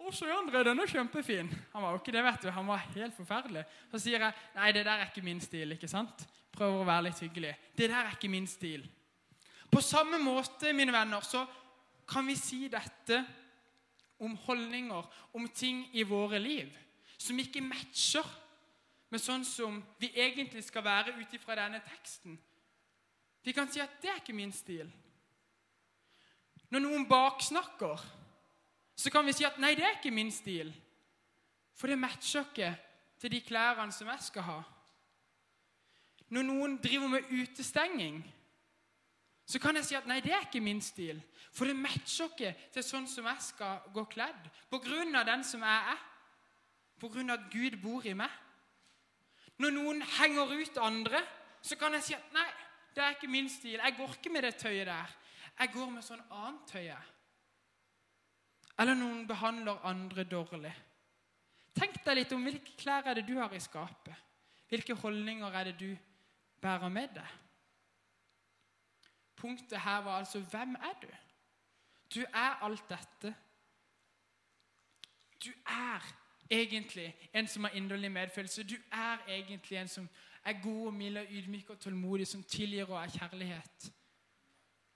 'Å, 0.03 0.11
så 0.11 0.27
André, 0.35 0.65
den 0.67 0.81
er 0.83 0.91
kjempefin.' 0.91 1.51
Han 1.73 1.83
var 1.83 1.93
jo 1.93 1.99
ikke 2.01 2.13
det, 2.13 2.25
vet 2.27 2.43
du. 2.43 2.51
Han 2.51 2.67
var 2.67 2.81
helt 2.95 3.15
forferdelig. 3.15 3.63
Så 3.91 4.01
sier 4.03 4.19
jeg, 4.19 4.33
'Nei, 4.55 4.73
det 4.73 4.85
der 4.85 4.99
er 4.99 5.11
ikke 5.11 5.23
min 5.23 5.41
stil.' 5.41 5.73
ikke 5.73 5.89
sant? 5.89 6.27
Prøver 6.53 6.83
å 6.83 6.89
være 6.89 7.05
litt 7.07 7.21
hyggelig. 7.23 7.55
Det 7.79 7.89
der 7.91 8.01
er 8.01 8.17
ikke 8.17 8.29
min 8.29 8.47
stil. 8.47 8.83
På 9.71 9.81
samme 9.81 10.19
måte, 10.19 10.73
mine 10.73 10.93
venner, 10.93 11.21
så 11.21 11.47
kan 12.09 12.27
vi 12.27 12.35
si 12.35 12.69
dette 12.69 13.23
om 14.23 14.37
holdninger, 14.47 15.09
om 15.35 15.49
ting 15.49 15.85
i 15.93 16.05
våre 16.07 16.39
liv 16.39 16.71
som 17.23 17.39
ikke 17.39 17.63
matcher 17.63 18.27
med 19.13 19.21
sånn 19.23 19.45
som 19.47 19.79
vi 20.01 20.11
egentlig 20.17 20.65
skal 20.67 20.85
være 20.87 21.15
ut 21.21 21.35
ifra 21.37 21.59
denne 21.61 21.83
teksten. 21.85 22.39
Vi 23.43 23.53
kan 23.53 23.69
si 23.71 23.81
at 23.81 24.01
'det 24.01 24.11
er 24.11 24.21
ikke 24.21 24.33
min 24.33 24.53
stil'. 24.53 24.91
Når 26.71 26.81
noen 26.81 27.09
baksnakker, 27.09 27.99
så 28.97 29.11
kan 29.11 29.27
vi 29.27 29.33
si 29.33 29.45
at 29.45 29.59
'nei, 29.59 29.75
det 29.75 29.85
er 29.85 29.99
ikke 29.99 30.15
min 30.15 30.31
stil'. 30.31 30.73
For 31.75 31.87
det 31.87 31.99
matcher 31.99 32.45
ikke 32.45 32.79
til 33.19 33.31
de 33.31 33.41
klærne 33.41 33.93
som 33.93 34.09
jeg 34.09 34.21
skal 34.21 34.43
ha. 34.43 34.63
Når 36.29 36.43
noen 36.43 36.77
driver 36.77 37.09
med 37.09 37.29
utestenging, 37.31 38.35
så 39.47 39.59
kan 39.59 39.77
jeg 39.77 39.85
si 39.85 39.95
at 39.95 40.07
'nei, 40.07 40.21
det 40.21 40.33
er 40.33 40.41
ikke 40.41 40.61
min 40.61 40.81
stil'. 40.81 41.23
For 41.53 41.65
det 41.65 41.77
matcher 41.77 42.31
ikke 42.31 42.55
til 42.73 42.83
sånn 42.83 43.07
som 43.09 43.25
jeg 43.25 43.37
skal 43.41 43.81
gå 43.93 44.05
kledd. 44.05 44.49
På 44.71 44.79
grunn 44.79 45.17
av 45.17 45.27
den 45.27 45.45
som 45.45 45.61
jeg 45.61 45.93
er. 45.93 45.99
På 47.01 47.09
grunn 47.09 47.31
av 47.31 47.39
at 47.39 47.51
Gud 47.53 47.77
bor 47.83 48.07
i 48.07 48.15
meg. 48.15 48.31
Når 49.59 49.71
noen 49.71 50.03
henger 50.03 50.55
ut 50.63 50.79
andre, 50.79 51.21
så 51.63 51.77
kan 51.77 51.93
jeg 51.93 52.03
si 52.03 52.15
at 52.15 52.33
'nei, 52.33 52.49
det 52.95 53.05
er 53.05 53.11
ikke 53.11 53.29
min 53.29 53.49
stil'. 53.49 53.83
Jeg 53.85 53.97
går 53.97 54.15
ikke 54.15 54.33
med 54.33 54.43
det 54.43 54.57
tøyet 54.57 54.87
der. 54.87 55.17
Jeg 55.59 55.73
går 55.73 55.91
med 55.91 56.03
sånn 56.03 56.23
annet 56.31 56.67
tøy. 56.67 56.95
Eller 58.79 58.95
noen 58.95 59.27
behandler 59.27 59.85
andre 59.85 60.25
dårlig. 60.25 60.73
Tenk 61.75 62.05
deg 62.05 62.17
litt 62.17 62.33
om 62.33 62.43
hvilke 62.43 62.77
klær 62.77 63.07
er 63.07 63.15
det 63.15 63.27
du 63.27 63.39
har 63.39 63.53
i 63.53 63.61
skapet. 63.61 64.15
Hvilke 64.69 64.95
holdninger 64.95 65.53
er 65.53 65.65
det 65.65 65.79
du 65.79 65.97
bærer 66.61 66.89
med 66.89 67.15
deg? 67.15 67.42
Punktet 69.37 69.81
her 69.81 70.03
var 70.05 70.19
altså 70.19 70.41
hvem 70.41 70.75
er 70.75 70.99
du? 71.03 71.09
Du 72.15 72.21
er 72.21 72.65
alt 72.65 72.89
dette. 72.89 73.35
Du 75.45 75.51
er 75.67 76.15
egentlig 76.51 77.29
en 77.35 77.49
som 77.49 77.65
har 77.65 77.71
inderlig 77.71 78.13
medfølelse. 78.13 78.63
Du 78.63 78.77
er 78.93 79.19
egentlig 79.29 79.79
en 79.79 79.89
som 79.89 80.09
er 80.45 80.63
god 80.63 80.87
og 80.87 80.95
mild 80.95 81.17
og 81.17 81.27
ydmyk 81.31 81.71
og 81.71 81.81
tålmodig, 81.81 82.27
som 82.27 82.43
tilgir 82.43 82.91
og 82.91 83.05
er 83.05 83.19
kjærlighet. 83.19 83.93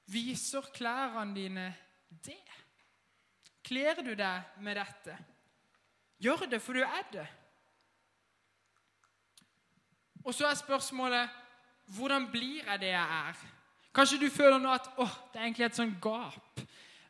Viser 0.07 0.61
klærne 0.61 1.35
dine 1.35 1.75
det? 2.09 2.43
Kler 3.65 4.03
du 4.03 4.15
deg 4.15 4.43
med 4.63 4.77
dette? 4.77 5.17
Gjør 6.23 6.47
det, 6.51 6.63
for 6.63 6.73
du 6.73 6.81
er 6.81 7.09
det. 7.13 7.27
Og 10.25 10.35
så 10.35 10.47
er 10.47 10.55
spørsmålet 10.55 11.29
hvordan 11.97 12.31
blir 12.31 12.65
jeg 12.65 12.81
det 12.81 12.89
jeg 12.89 13.29
er? 13.29 13.56
Kanskje 13.97 14.19
du 14.21 14.29
føler 14.31 14.61
nå 14.61 14.75
at 14.77 14.91
åh, 15.01 15.15
det 15.33 15.41
er 15.41 15.47
egentlig 15.47 15.67
et 15.71 15.79
sånn 15.79 15.95
gap 16.05 16.61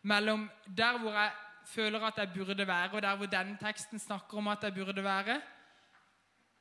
mellom 0.07 0.45
der 0.71 1.01
hvor 1.03 1.17
jeg 1.19 1.33
føler 1.67 2.05
at 2.07 2.19
jeg 2.23 2.31
burde 2.35 2.67
være, 2.67 2.93
og 2.93 3.03
der 3.03 3.17
hvor 3.19 3.27
denne 3.27 3.59
teksten 3.59 3.99
snakker 3.99 4.39
om 4.39 4.49
at 4.49 4.63
jeg 4.63 4.75
burde 4.75 5.03
være. 5.03 5.41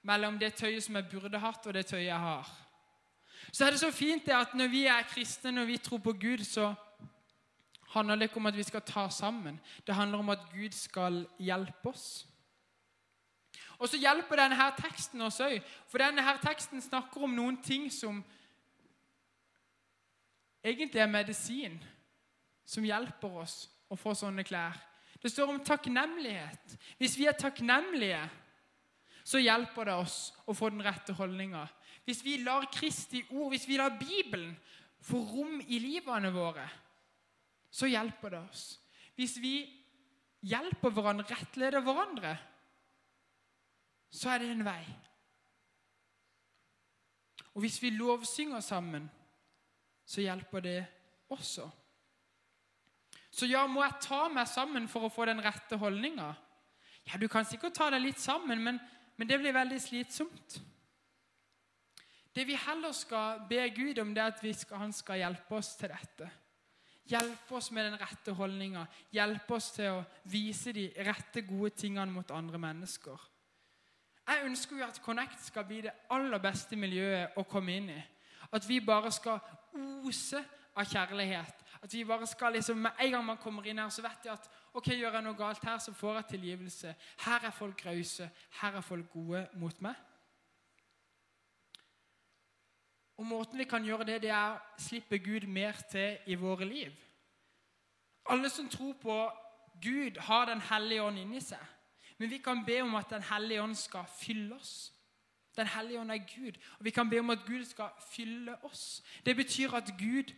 Mellom 0.06 0.40
det 0.42 0.56
tøyet 0.58 0.84
som 0.84 0.98
jeg 0.98 1.10
burde 1.12 1.40
hatt, 1.40 1.68
og 1.68 1.74
det 1.74 1.86
tøyet 1.86 2.08
jeg 2.08 2.20
har. 2.20 2.50
Så 3.52 3.66
er 3.66 3.76
det 3.76 3.80
så 3.80 3.92
fint 3.92 4.26
det 4.26 4.34
at 4.34 4.54
når 4.58 4.68
vi 4.68 4.86
er 4.90 5.06
kristne, 5.10 5.52
når 5.52 5.66
vi 5.66 5.78
tror 5.78 6.02
på 6.02 6.14
Gud, 6.14 6.44
så 6.44 6.74
handler 7.94 8.16
det 8.16 8.30
ikke 8.30 8.42
om 8.42 8.50
at 8.50 8.58
vi 8.58 8.64
skal 8.64 8.82
ta 8.82 9.10
sammen. 9.10 9.60
Det 9.88 9.96
handler 9.96 10.18
om 10.20 10.30
at 10.30 10.40
Gud 10.54 10.72
skal 10.72 11.28
hjelpe 11.40 11.90
oss. 11.90 12.26
Og 13.78 13.90
så 13.90 13.98
hjelper 13.98 14.40
denne 14.40 14.58
her 14.58 14.74
teksten 14.80 15.22
oss 15.22 15.40
òg. 15.44 15.60
For 15.92 16.02
denne 16.02 16.24
her 16.24 16.40
teksten 16.42 16.82
snakker 16.82 17.24
om 17.24 17.36
noen 17.36 17.58
ting 17.62 17.92
som 17.94 18.24
egentlig 20.66 21.02
er 21.02 21.12
medisin 21.12 21.78
som 22.66 22.86
hjelper 22.86 23.42
oss 23.44 23.66
å 23.92 23.98
få 24.00 24.16
sånne 24.18 24.46
klær. 24.48 24.78
Det 25.22 25.32
står 25.32 25.54
om 25.54 25.62
takknemlighet. 25.66 26.76
Hvis 27.00 27.16
vi 27.18 27.28
er 27.30 27.38
takknemlige, 27.38 28.22
så 29.26 29.42
hjelper 29.42 29.90
det 29.90 29.98
oss 29.98 30.18
å 30.46 30.54
få 30.54 30.70
den 30.74 30.84
rette 30.86 31.16
holdninga. 31.18 31.64
Hvis 32.06 32.22
vi 32.26 32.38
lar 32.46 32.68
Kristi 32.74 33.24
ord, 33.32 33.50
hvis 33.54 33.68
vi 33.70 33.80
lar 33.80 33.96
Bibelen 33.98 34.54
få 35.06 35.22
rom 35.26 35.62
i 35.62 35.80
livene 35.82 36.30
våre, 36.34 36.66
så 37.74 37.90
hjelper 37.90 38.36
det 38.36 38.42
oss. 38.42 38.66
Hvis 39.18 39.38
vi 39.42 39.56
hjelper 40.46 40.94
hverandre, 40.94 41.26
rettleder 41.30 41.82
hverandre, 41.82 42.36
så 44.14 44.32
er 44.32 44.44
det 44.44 44.52
en 44.54 44.66
vei. 44.66 44.84
Og 47.56 47.64
hvis 47.64 47.80
vi 47.82 47.94
lovsynger 47.96 48.62
sammen, 48.64 49.08
så 50.06 50.22
hjelper 50.22 50.64
det 50.64 50.80
også. 51.34 51.68
Så 53.36 53.50
ja, 53.50 53.66
må 53.68 53.84
jeg 53.84 54.00
ta 54.06 54.26
meg 54.32 54.48
sammen 54.48 54.88
for 54.88 55.08
å 55.08 55.12
få 55.12 55.26
den 55.28 55.42
rette 55.44 55.78
holdninga? 55.82 56.30
Ja, 57.06 57.20
du 57.20 57.28
kan 57.30 57.46
sikkert 57.46 57.76
ta 57.76 57.90
deg 57.92 58.06
litt 58.06 58.22
sammen, 58.22 58.62
men, 58.64 58.80
men 59.18 59.30
det 59.30 59.42
blir 59.42 59.54
veldig 59.56 59.82
slitsomt. 59.82 60.56
Det 62.36 62.46
vi 62.48 62.56
heller 62.60 62.92
skal 62.96 63.44
be 63.50 63.62
Gud 63.76 64.00
om, 64.00 64.14
det 64.16 64.24
er 64.24 64.34
at 64.34 64.42
skal, 64.60 64.82
han 64.86 64.96
skal 64.96 65.22
hjelpe 65.22 65.56
oss 65.56 65.76
til 65.80 65.92
dette. 65.92 66.32
Hjelpe 67.08 67.56
oss 67.56 67.70
med 67.72 67.86
den 67.86 68.00
rette 68.02 68.34
holdninga. 68.34 68.86
Hjelpe 69.14 69.56
oss 69.56 69.70
til 69.76 70.00
å 70.00 70.04
vise 70.32 70.74
de 70.74 70.90
rette, 71.06 71.46
gode 71.46 71.76
tingene 71.78 72.12
mot 72.12 72.32
andre 72.34 72.60
mennesker. 72.60 73.30
Jeg 74.26 74.48
ønsker 74.48 74.80
jo 74.80 74.88
at 74.88 75.00
Connect 75.06 75.44
skal 75.46 75.68
bli 75.70 75.84
det 75.86 75.94
aller 76.10 76.42
beste 76.42 76.76
miljøet 76.80 77.38
å 77.38 77.46
komme 77.48 77.78
inn 77.78 77.92
i. 77.94 78.00
At 78.52 78.66
vi 78.68 78.80
bare 78.82 79.12
skal 79.14 79.38
ose 79.76 80.42
av 80.76 80.86
kjærlighet. 80.86 81.64
At 81.82 81.94
vi 81.94 82.04
bare 82.04 82.28
skal 82.28 82.54
liksom, 82.54 82.78
Med 82.78 82.92
en 83.00 83.12
gang 83.12 83.26
man 83.26 83.38
kommer 83.38 83.66
inn 83.66 83.78
her, 83.78 83.90
så 83.90 84.02
vet 84.02 84.26
jeg 84.26 84.34
at 84.34 84.50
ok, 84.74 84.88
gjør 84.88 85.14
jeg 85.14 85.24
noe 85.24 85.38
galt 85.38 85.64
her, 85.64 85.78
så 85.78 85.94
får 85.94 86.16
jeg 86.16 86.26
tilgivelse. 86.30 86.96
Her 87.26 87.46
er 87.46 87.52
folk 87.52 87.86
rause. 87.86 88.30
Her 88.62 88.76
er 88.76 88.82
folk 88.82 89.10
gode 89.14 89.48
mot 89.54 89.82
meg. 89.82 89.96
Og 93.18 93.26
Måten 93.26 93.58
vi 93.60 93.64
kan 93.64 93.86
gjøre 93.86 94.04
det, 94.04 94.22
det 94.22 94.30
er 94.30 94.58
å 94.58 94.82
slippe 94.82 95.20
Gud 95.24 95.48
mer 95.48 95.78
til 95.92 96.18
i 96.28 96.36
våre 96.36 96.66
liv. 96.68 96.92
Alle 98.30 98.50
som 98.50 98.68
tror 98.70 98.94
på 99.00 99.18
Gud, 99.82 100.18
har 100.18 100.46
Den 100.46 100.62
hellige 100.62 101.04
ånd 101.04 101.20
inni 101.20 101.42
seg. 101.42 101.62
Men 102.18 102.30
vi 102.30 102.38
kan 102.38 102.66
be 102.66 102.82
om 102.82 102.96
at 102.96 103.10
Den 103.10 103.24
hellige 103.24 103.62
ånd 103.62 103.76
skal 103.76 104.06
fylle 104.20 104.56
oss. 104.56 104.92
Den 105.58 105.68
hellige 105.68 106.00
ånd 106.00 106.12
er 106.12 106.24
Gud, 106.36 106.58
og 106.80 106.86
vi 106.86 106.92
kan 106.92 107.10
be 107.10 107.20
om 107.20 107.30
at 107.30 107.46
Gud 107.48 107.64
skal 107.66 107.90
fylle 108.12 108.58
oss. 108.64 109.04
Det 109.26 109.36
betyr 109.36 109.74
at 109.74 109.94
Gud 110.00 110.34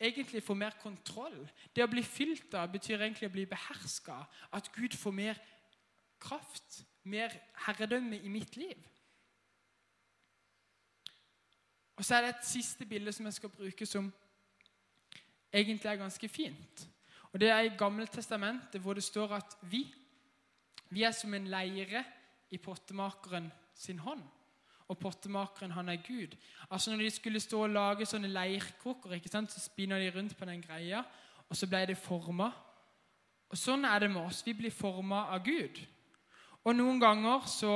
egentlig 0.00 0.42
får 0.42 0.54
mer 0.54 0.76
kontroll. 0.82 1.50
Det 1.76 1.84
å 1.84 1.90
bli 1.90 2.02
fylt 2.02 2.54
av 2.54 2.72
betyr 2.72 3.00
egentlig 3.00 3.28
å 3.28 3.34
bli 3.34 3.46
beherska. 3.48 4.22
At 4.52 4.72
Gud 4.72 4.96
får 4.96 5.16
mer 5.16 5.40
kraft, 6.20 6.82
mer 7.04 7.34
herredømme 7.66 8.20
i 8.20 8.28
mitt 8.28 8.56
liv. 8.56 8.88
Og 11.96 12.04
så 12.04 12.16
er 12.16 12.24
det 12.24 12.34
et 12.34 12.48
siste 12.48 12.86
bilde 12.88 13.12
som 13.12 13.26
jeg 13.28 13.36
skal 13.36 13.52
bruke, 13.52 13.86
som 13.86 14.08
egentlig 15.52 15.90
er 15.90 16.00
ganske 16.00 16.28
fint. 16.28 16.86
Og 17.32 17.40
Det 17.40 17.48
er 17.48 17.60
i 17.60 17.76
Gammeltestamentet, 17.78 18.80
hvor 18.80 18.94
det 18.94 19.04
står 19.04 19.34
at 19.36 19.56
vi, 19.62 19.84
vi 20.90 21.02
er 21.02 21.12
som 21.12 21.34
en 21.34 21.46
leire 21.46 22.04
i 22.50 22.58
pottemakeren 22.58 23.52
sin 23.74 23.98
hånd. 23.98 24.22
Og 24.90 24.98
pottemakeren, 24.98 25.70
han 25.70 25.88
er 25.88 26.00
Gud. 26.02 26.34
Altså 26.70 26.90
Når 26.90 27.04
de 27.04 27.10
skulle 27.10 27.40
stå 27.40 27.62
og 27.62 27.70
lage 27.70 28.06
sånne 28.06 28.28
leirkrukker, 28.32 29.14
ikke 29.14 29.30
sant, 29.30 29.52
så 29.52 29.62
spinner 29.62 29.98
de 30.02 30.10
rundt 30.10 30.36
på 30.36 30.48
den 30.48 30.62
greia, 30.62 31.04
og 31.48 31.56
så 31.56 31.68
ble 31.70 31.84
det 31.86 31.98
forma. 31.98 32.50
Og 33.50 33.58
Sånn 33.58 33.84
er 33.86 34.02
det 34.02 34.10
med 34.10 34.24
oss. 34.24 34.42
Vi 34.46 34.54
blir 34.54 34.74
forma 34.74 35.28
av 35.34 35.44
Gud. 35.46 35.78
Og 36.64 36.74
noen 36.76 37.00
ganger 37.00 37.46
så 37.50 37.74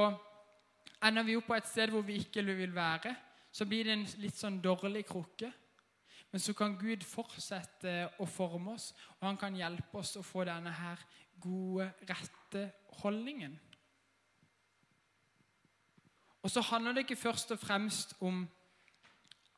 ender 1.04 1.26
vi 1.26 1.37
opp 1.38 1.47
på 1.49 1.56
et 1.56 1.68
sted 1.68 1.92
hvor 1.94 2.02
vi 2.06 2.18
ikke 2.23 2.42
vil 2.47 2.75
være. 2.75 3.14
Så 3.54 3.66
blir 3.71 3.87
det 3.87 3.94
en 3.94 4.06
litt 4.23 4.38
sånn 4.38 4.59
dårlig 4.62 5.04
krukke. 5.06 5.52
Men 6.35 6.42
så 6.42 6.50
kan 6.59 6.75
Gud 6.75 7.04
fortsette 7.06 7.92
å 8.18 8.26
forme 8.26 8.75
oss, 8.75 8.88
og 9.21 9.28
han 9.28 9.37
kan 9.38 9.54
hjelpe 9.54 10.00
oss 10.00 10.16
å 10.18 10.23
få 10.26 10.42
denne 10.49 10.73
her 10.75 10.99
gode, 11.38 11.92
rette 12.09 12.64
holdningen. 13.04 13.54
Og 16.44 16.50
så 16.50 16.60
handler 16.60 16.92
det 16.92 17.06
ikke 17.06 17.16
først 17.16 17.52
og 17.52 17.58
fremst 17.58 18.14
om 18.20 18.44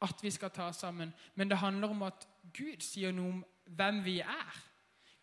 at 0.02 0.22
vi 0.22 0.30
skal 0.30 0.50
ta 0.50 0.70
sammen, 0.72 1.14
men 1.34 1.50
det 1.50 1.58
handler 1.58 1.88
om 1.88 2.02
at 2.06 2.28
Gud 2.54 2.78
sier 2.84 3.12
noe 3.12 3.32
om 3.32 3.44
hvem 3.66 4.04
vi 4.04 4.20
er. 4.20 4.60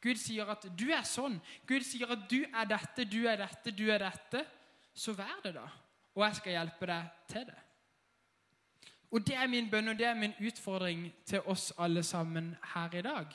Gud 0.04 0.20
sier 0.20 0.50
at 0.52 0.66
'du 0.78 0.90
er 0.92 1.06
sånn'. 1.08 1.40
Gud 1.68 1.82
sier 1.82 2.12
at 2.12 2.20
'du 2.30 2.44
er 2.44 2.66
dette, 2.66 3.06
du 3.06 3.28
er 3.28 3.36
dette, 3.36 3.72
du 3.72 3.90
er 3.90 3.98
dette'. 3.98 4.46
Så 4.94 5.14
vær 5.14 5.40
det, 5.44 5.54
da. 5.54 5.68
Og 6.16 6.26
jeg 6.26 6.36
skal 6.36 6.52
hjelpe 6.52 6.86
deg 6.86 7.08
til 7.28 7.46
det. 7.46 7.62
Og 9.12 9.28
det 9.28 9.36
er 9.36 9.48
min 9.48 9.70
bønn 9.70 9.88
og 9.88 9.98
det 9.98 10.06
er 10.06 10.14
min 10.14 10.34
utfordring 10.42 11.14
til 11.26 11.42
oss 11.42 11.74
alle 11.78 12.04
sammen 12.04 12.56
her 12.74 12.94
i 12.94 13.02
dag. 13.02 13.26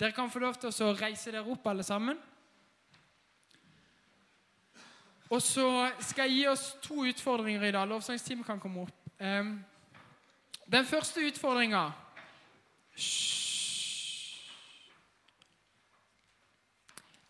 Dere 0.00 0.12
kan 0.12 0.30
få 0.30 0.38
lov 0.38 0.54
til 0.54 0.68
å 0.68 0.92
reise 0.92 1.32
dere 1.32 1.50
opp, 1.50 1.66
alle 1.66 1.82
sammen. 1.82 2.18
Og 5.32 5.40
så 5.42 5.90
skal 6.04 6.28
jeg 6.28 6.36
gi 6.36 6.46
oss 6.50 6.64
to 6.84 7.06
utfordringer 7.08 7.62
i 7.64 7.72
dag. 7.72 7.88
Lovsangsteamet 7.88 8.46
kan 8.46 8.60
komme 8.60 8.82
opp. 8.84 8.98
Den 10.72 10.86
første 10.86 11.24
utfordringa 11.26 11.90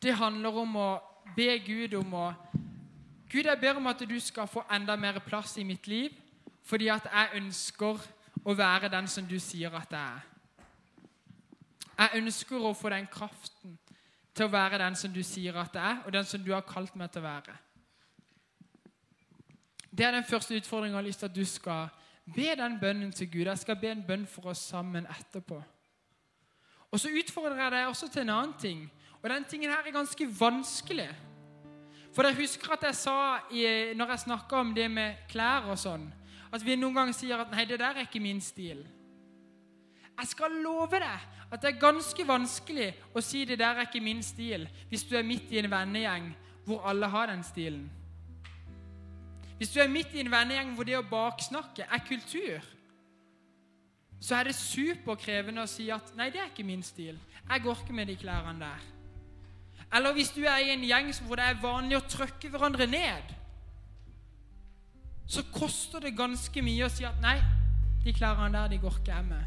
Det 0.03 0.15
handler 0.19 0.57
om 0.59 0.77
å 0.77 0.89
be 1.37 1.47
Gud 1.63 1.95
om 1.95 2.15
å 2.19 2.27
Gud, 3.31 3.47
jeg 3.47 3.61
ber 3.61 3.79
om 3.79 3.87
at 3.87 4.03
du 4.05 4.19
skal 4.21 4.51
få 4.51 4.65
enda 4.75 4.97
mer 4.97 5.21
plass 5.25 5.55
i 5.57 5.65
mitt 5.65 5.87
liv, 5.87 6.11
fordi 6.69 6.91
at 6.93 7.07
jeg 7.07 7.39
ønsker 7.39 8.03
å 8.45 8.55
være 8.59 8.91
den 8.93 9.07
som 9.09 9.25
du 9.25 9.39
sier 9.41 9.73
at 9.73 9.95
jeg 9.95 10.01
er. 10.01 10.27
Jeg 11.97 12.21
ønsker 12.21 12.67
å 12.67 12.75
få 12.77 12.91
den 12.93 13.07
kraften 13.07 13.79
til 14.35 14.45
å 14.45 14.53
være 14.53 14.83
den 14.83 14.99
som 14.99 15.15
du 15.15 15.23
sier 15.25 15.57
at 15.57 15.79
jeg 15.79 15.95
er, 15.95 16.03
og 16.05 16.13
den 16.13 16.29
som 16.29 16.45
du 16.45 16.53
har 16.53 16.67
kalt 16.67 16.97
meg 16.99 17.15
til 17.15 17.23
å 17.23 17.31
være. 17.31 17.57
Det 19.99 20.07
er 20.07 20.11
den 20.11 20.25
første 20.25 20.57
utfordringen 20.57 20.97
jeg 20.97 21.03
har 21.03 21.09
lyst 21.09 21.19
til 21.19 21.27
at 21.27 21.37
du 21.37 21.45
skal 21.45 21.89
be 22.35 22.49
den 22.57 22.79
bønnen 22.81 23.13
til 23.13 23.31
Gud. 23.33 23.45
Jeg 23.45 23.59
skal 23.59 23.77
be 23.77 23.91
en 23.91 24.05
bønn 24.07 24.27
for 24.27 24.47
oss 24.53 24.59
sammen 24.59 25.07
etterpå. 25.07 25.63
Og 26.91 27.01
så 27.01 27.09
utfordrer 27.09 27.63
jeg 27.63 27.73
deg 27.73 27.87
også 27.87 28.09
til 28.09 28.23
en 28.23 28.31
annen 28.31 28.55
ting. 28.61 28.91
Og 29.23 29.31
den 29.31 29.45
tingen 29.45 29.71
her 29.71 29.85
er 29.87 29.95
ganske 29.95 30.29
vanskelig. 30.41 31.11
For 32.13 32.23
jeg 32.29 32.37
husker 32.37 32.73
at 32.73 32.83
jeg 32.83 32.95
sa 32.95 33.39
i, 33.51 33.63
når 33.97 34.11
jeg 34.11 34.25
snakka 34.27 34.57
om 34.57 34.75
det 34.75 34.91
med 34.91 35.15
klær 35.29 35.71
og 35.73 35.79
sånn, 35.81 36.11
at 36.53 36.65
vi 36.65 36.77
noen 36.77 36.95
ganger 36.95 37.17
sier 37.17 37.41
at 37.41 37.51
'nei, 37.51 37.65
det 37.65 37.79
der 37.81 37.97
er 37.97 38.05
ikke 38.05 38.21
min 38.21 38.41
stil'. 38.41 38.85
Jeg 40.19 40.29
skal 40.29 40.51
love 40.51 41.01
deg 41.01 41.21
at 41.53 41.63
det 41.63 41.69
er 41.69 41.81
ganske 41.81 42.29
vanskelig 42.29 42.95
å 43.15 43.21
si 43.21 43.45
'det 43.45 43.59
der 43.59 43.77
er 43.77 43.89
ikke 43.89 44.05
min 44.05 44.21
stil' 44.23 44.69
hvis 44.89 45.05
du 45.05 45.17
er 45.17 45.23
midt 45.23 45.53
i 45.53 45.59
en 45.59 45.71
vennegjeng 45.71 46.35
hvor 46.65 46.85
alle 46.89 47.07
har 47.07 47.27
den 47.27 47.43
stilen. 47.43 47.91
Hvis 49.63 49.71
du 49.71 49.79
er 49.81 49.89
midt 49.89 50.15
i 50.15 50.19
en 50.21 50.31
vennegjeng 50.31 50.73
hvor 50.75 50.83
det 50.83 50.97
å 50.99 51.05
baksnakke 51.07 51.85
er 51.87 52.01
kultur, 52.03 52.65
så 54.19 54.41
er 54.41 54.49
det 54.49 54.55
superkrevende 54.59 55.63
å 55.63 55.69
si 55.71 55.85
at 55.95 56.09
'nei, 56.19 56.33
det 56.35 56.41
er 56.43 56.49
ikke 56.51 56.67
min 56.67 56.83
stil'. 56.83 57.21
Jeg 57.47 57.63
går 57.63 57.77
ikke 57.79 57.95
med 57.95 58.11
de 58.11 58.17
klærne 58.17 58.59
der. 58.59 58.81
Eller 59.95 60.13
hvis 60.13 60.33
du 60.35 60.41
er 60.43 60.57
i 60.65 60.73
en 60.73 60.83
gjeng 60.83 61.13
hvor 61.29 61.39
det 61.39 61.45
er 61.45 61.61
vanlig 61.63 61.97
å 61.97 62.09
trøkke 62.09 62.51
hverandre 62.51 62.87
ned, 62.87 63.31
så 65.29 65.45
koster 65.55 66.01
det 66.01 66.17
ganske 66.19 66.63
mye 66.63 66.89
å 66.89 66.91
si 66.91 67.07
at 67.07 67.23
'nei, 67.23 67.39
de 68.05 68.13
klærne 68.13 68.51
der, 68.59 68.67
de 68.69 68.79
går 68.79 68.99
ikke 68.99 69.15
jeg 69.15 69.25
med'. 69.25 69.47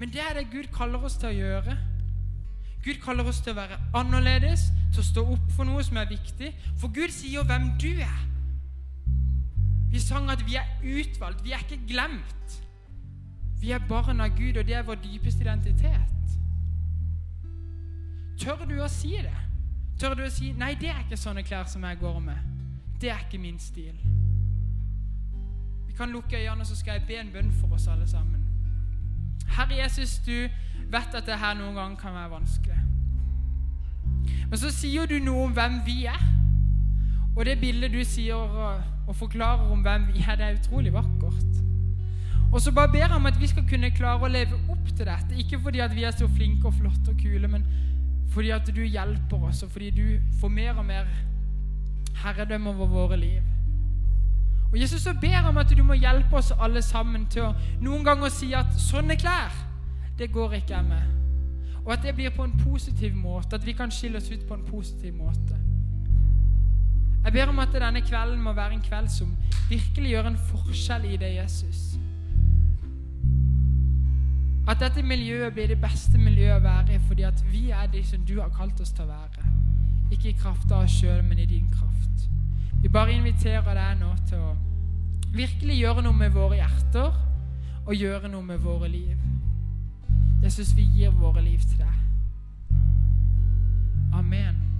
Men 0.00 0.10
det 0.10 0.20
er 0.20 0.34
det 0.34 0.50
Gud 0.50 0.74
kaller 0.74 0.98
oss 0.98 1.16
til 1.16 1.28
å 1.28 1.38
gjøre. 1.38 1.78
Gud 2.84 2.98
kaller 3.04 3.24
oss 3.24 3.40
til 3.40 3.54
å 3.54 3.60
være 3.62 3.78
annerledes, 3.94 4.66
til 4.90 5.00
å 5.00 5.06
stå 5.12 5.26
opp 5.30 5.48
for 5.54 5.64
noe 5.64 5.84
som 5.84 5.96
er 5.96 6.10
viktig. 6.10 6.54
For 6.80 6.88
Gud 6.88 7.14
sier 7.14 7.46
hvem 7.46 7.70
du 7.78 7.92
er. 8.02 8.31
Vi 9.92 10.00
sang 10.00 10.30
at 10.30 10.46
vi 10.46 10.54
er 10.56 10.68
utvalgt, 10.82 11.44
vi 11.44 11.52
er 11.52 11.58
ikke 11.58 11.80
glemt. 11.88 12.62
Vi 13.60 13.70
er 13.70 13.88
barn 13.88 14.20
av 14.20 14.32
Gud, 14.38 14.56
og 14.56 14.66
det 14.66 14.74
er 14.74 14.82
vår 14.82 14.94
dypeste 14.94 15.44
identitet. 15.44 16.38
Tør 18.40 18.64
du 18.64 18.78
å 18.82 18.88
si 18.88 19.12
det? 19.20 19.36
Tør 20.00 20.14
du 20.14 20.24
å 20.24 20.30
si 20.30 20.52
'Nei, 20.52 20.74
det 20.74 20.88
er 20.88 21.04
ikke 21.04 21.16
sånne 21.16 21.42
klær 21.42 21.68
som 21.68 21.84
jeg 21.84 21.98
går 21.98 22.18
med'. 22.18 22.42
Det 23.00 23.10
er 23.10 23.18
ikke 23.18 23.38
min 23.38 23.58
stil. 23.58 23.94
Vi 25.86 25.92
kan 25.92 26.10
lukke 26.10 26.36
øynene, 26.36 26.64
så 26.64 26.76
skal 26.76 26.92
jeg 26.92 27.06
be 27.06 27.16
en 27.20 27.32
bønn 27.32 27.52
for 27.52 27.74
oss 27.74 27.86
alle 27.86 28.08
sammen. 28.08 28.44
Herre 29.46 29.82
Jesus, 29.82 30.18
du 30.18 30.48
vet 30.90 31.14
at 31.14 31.26
det 31.26 31.38
her 31.38 31.54
noen 31.54 31.74
ganger 31.74 31.96
kan 31.96 32.14
være 32.14 32.30
vanskelig. 32.30 32.78
Men 34.48 34.58
så 34.58 34.70
sier 34.70 35.06
du 35.06 35.18
noe 35.18 35.44
om 35.44 35.52
hvem 35.52 35.80
vi 35.86 36.04
er. 36.04 36.31
Og 37.36 37.44
det 37.46 37.60
bildet 37.60 37.92
du 37.92 38.04
sier 38.04 38.34
og 39.06 39.16
forklarer 39.16 39.70
om 39.72 39.80
hvem 39.80 40.06
vi 40.12 40.24
er, 40.28 40.36
det 40.36 40.46
er 40.46 40.58
utrolig 40.58 40.92
vakkert. 40.92 41.62
Og 42.52 42.60
så 42.60 42.72
bare 42.72 42.88
ber 42.92 42.98
jeg 42.98 43.10
om 43.16 43.26
at 43.26 43.40
vi 43.40 43.46
skal 43.46 43.64
kunne 43.68 43.90
klare 43.90 44.20
å 44.20 44.28
leve 44.28 44.58
opp 44.68 44.90
til 44.96 45.06
dette. 45.08 45.38
Ikke 45.40 45.60
fordi 45.60 45.80
at 45.80 45.94
vi 45.96 46.04
er 46.04 46.12
så 46.12 46.28
flinke 46.28 46.68
og 46.68 46.74
flotte 46.74 47.14
og 47.14 47.22
kule, 47.22 47.48
men 47.48 47.64
fordi 48.32 48.50
at 48.50 48.68
du 48.76 48.82
hjelper 48.82 49.48
oss, 49.48 49.62
og 49.62 49.70
fordi 49.70 49.90
du 49.90 50.04
får 50.40 50.48
mer 50.48 50.76
og 50.76 50.84
mer 50.84 51.08
herredømme 52.24 52.70
over 52.70 52.86
våre 52.86 53.16
liv. 53.16 53.40
Og 54.72 54.80
Jesus 54.80 55.02
så 55.02 55.14
ber 55.20 55.28
jeg 55.28 55.48
om 55.48 55.56
at 55.56 55.72
du 55.76 55.82
må 55.82 55.92
hjelpe 55.92 56.36
oss 56.36 56.52
alle 56.60 56.82
sammen 56.82 57.26
til 57.26 57.48
å 57.48 57.54
noen 57.80 58.04
ganger 58.04 58.32
si 58.32 58.52
at 58.56 58.72
sånne 58.80 59.16
klær, 59.20 59.52
det 60.18 60.30
går 60.32 60.60
ikke 60.60 60.76
jeg 60.76 60.84
med. 60.84 61.02
Og 61.84 61.92
at 61.92 62.04
det 62.04 62.14
blir 62.14 62.30
på 62.30 62.44
en 62.44 62.56
positiv 62.64 63.16
måte, 63.16 63.56
at 63.56 63.66
vi 63.66 63.72
kan 63.72 63.90
skille 63.90 64.20
oss 64.20 64.30
ut 64.30 64.48
på 64.48 64.54
en 64.54 64.64
positiv 64.64 65.16
måte. 65.16 65.71
Jeg 67.24 67.32
ber 67.32 67.48
om 67.48 67.58
at 67.58 67.72
denne 67.72 68.00
kvelden 68.00 68.42
må 68.42 68.52
være 68.52 68.74
en 68.74 68.82
kveld 68.82 69.08
som 69.08 69.36
virkelig 69.68 70.10
gjør 70.10 70.26
en 70.26 70.38
forskjell 70.50 71.04
i 71.04 71.16
det, 71.16 71.34
Jesus. 71.34 71.92
At 74.68 74.80
dette 74.80 75.02
miljøet 75.02 75.52
blir 75.52 75.66
det 75.66 75.80
beste 75.80 76.18
miljøet 76.18 76.56
å 76.56 76.64
være 76.64 76.94
i 76.94 76.98
fordi 77.08 77.22
at 77.26 77.44
vi 77.50 77.70
er 77.70 77.86
de 77.92 78.02
som 78.06 78.22
du 78.26 78.40
har 78.40 78.50
kalt 78.54 78.80
oss 78.80 78.92
til 78.94 79.04
å 79.04 79.10
være. 79.10 79.50
Ikke 80.12 80.28
i 80.30 80.38
kraft 80.38 80.72
av 80.72 80.84
oss 80.84 80.98
sjøl, 80.98 81.22
men 81.24 81.38
i 81.38 81.46
din 81.46 81.70
kraft. 81.70 82.28
Vi 82.82 82.88
bare 82.88 83.14
inviterer 83.14 83.74
deg 83.74 84.00
nå 84.00 84.14
til 84.28 84.38
å 84.38 84.56
virkelig 85.32 85.78
gjøre 85.78 86.02
noe 86.02 86.18
med 86.18 86.34
våre 86.34 86.58
hjerter 86.58 87.14
og 87.86 87.94
gjøre 87.94 88.28
noe 88.28 88.42
med 88.42 88.58
våre 88.62 88.90
liv. 88.90 89.16
Jesus, 90.42 90.74
vi 90.76 90.82
gir 90.82 91.10
våre 91.10 91.42
liv 91.42 91.62
til 91.62 91.78
deg. 91.78 91.94
Amen. 94.12 94.71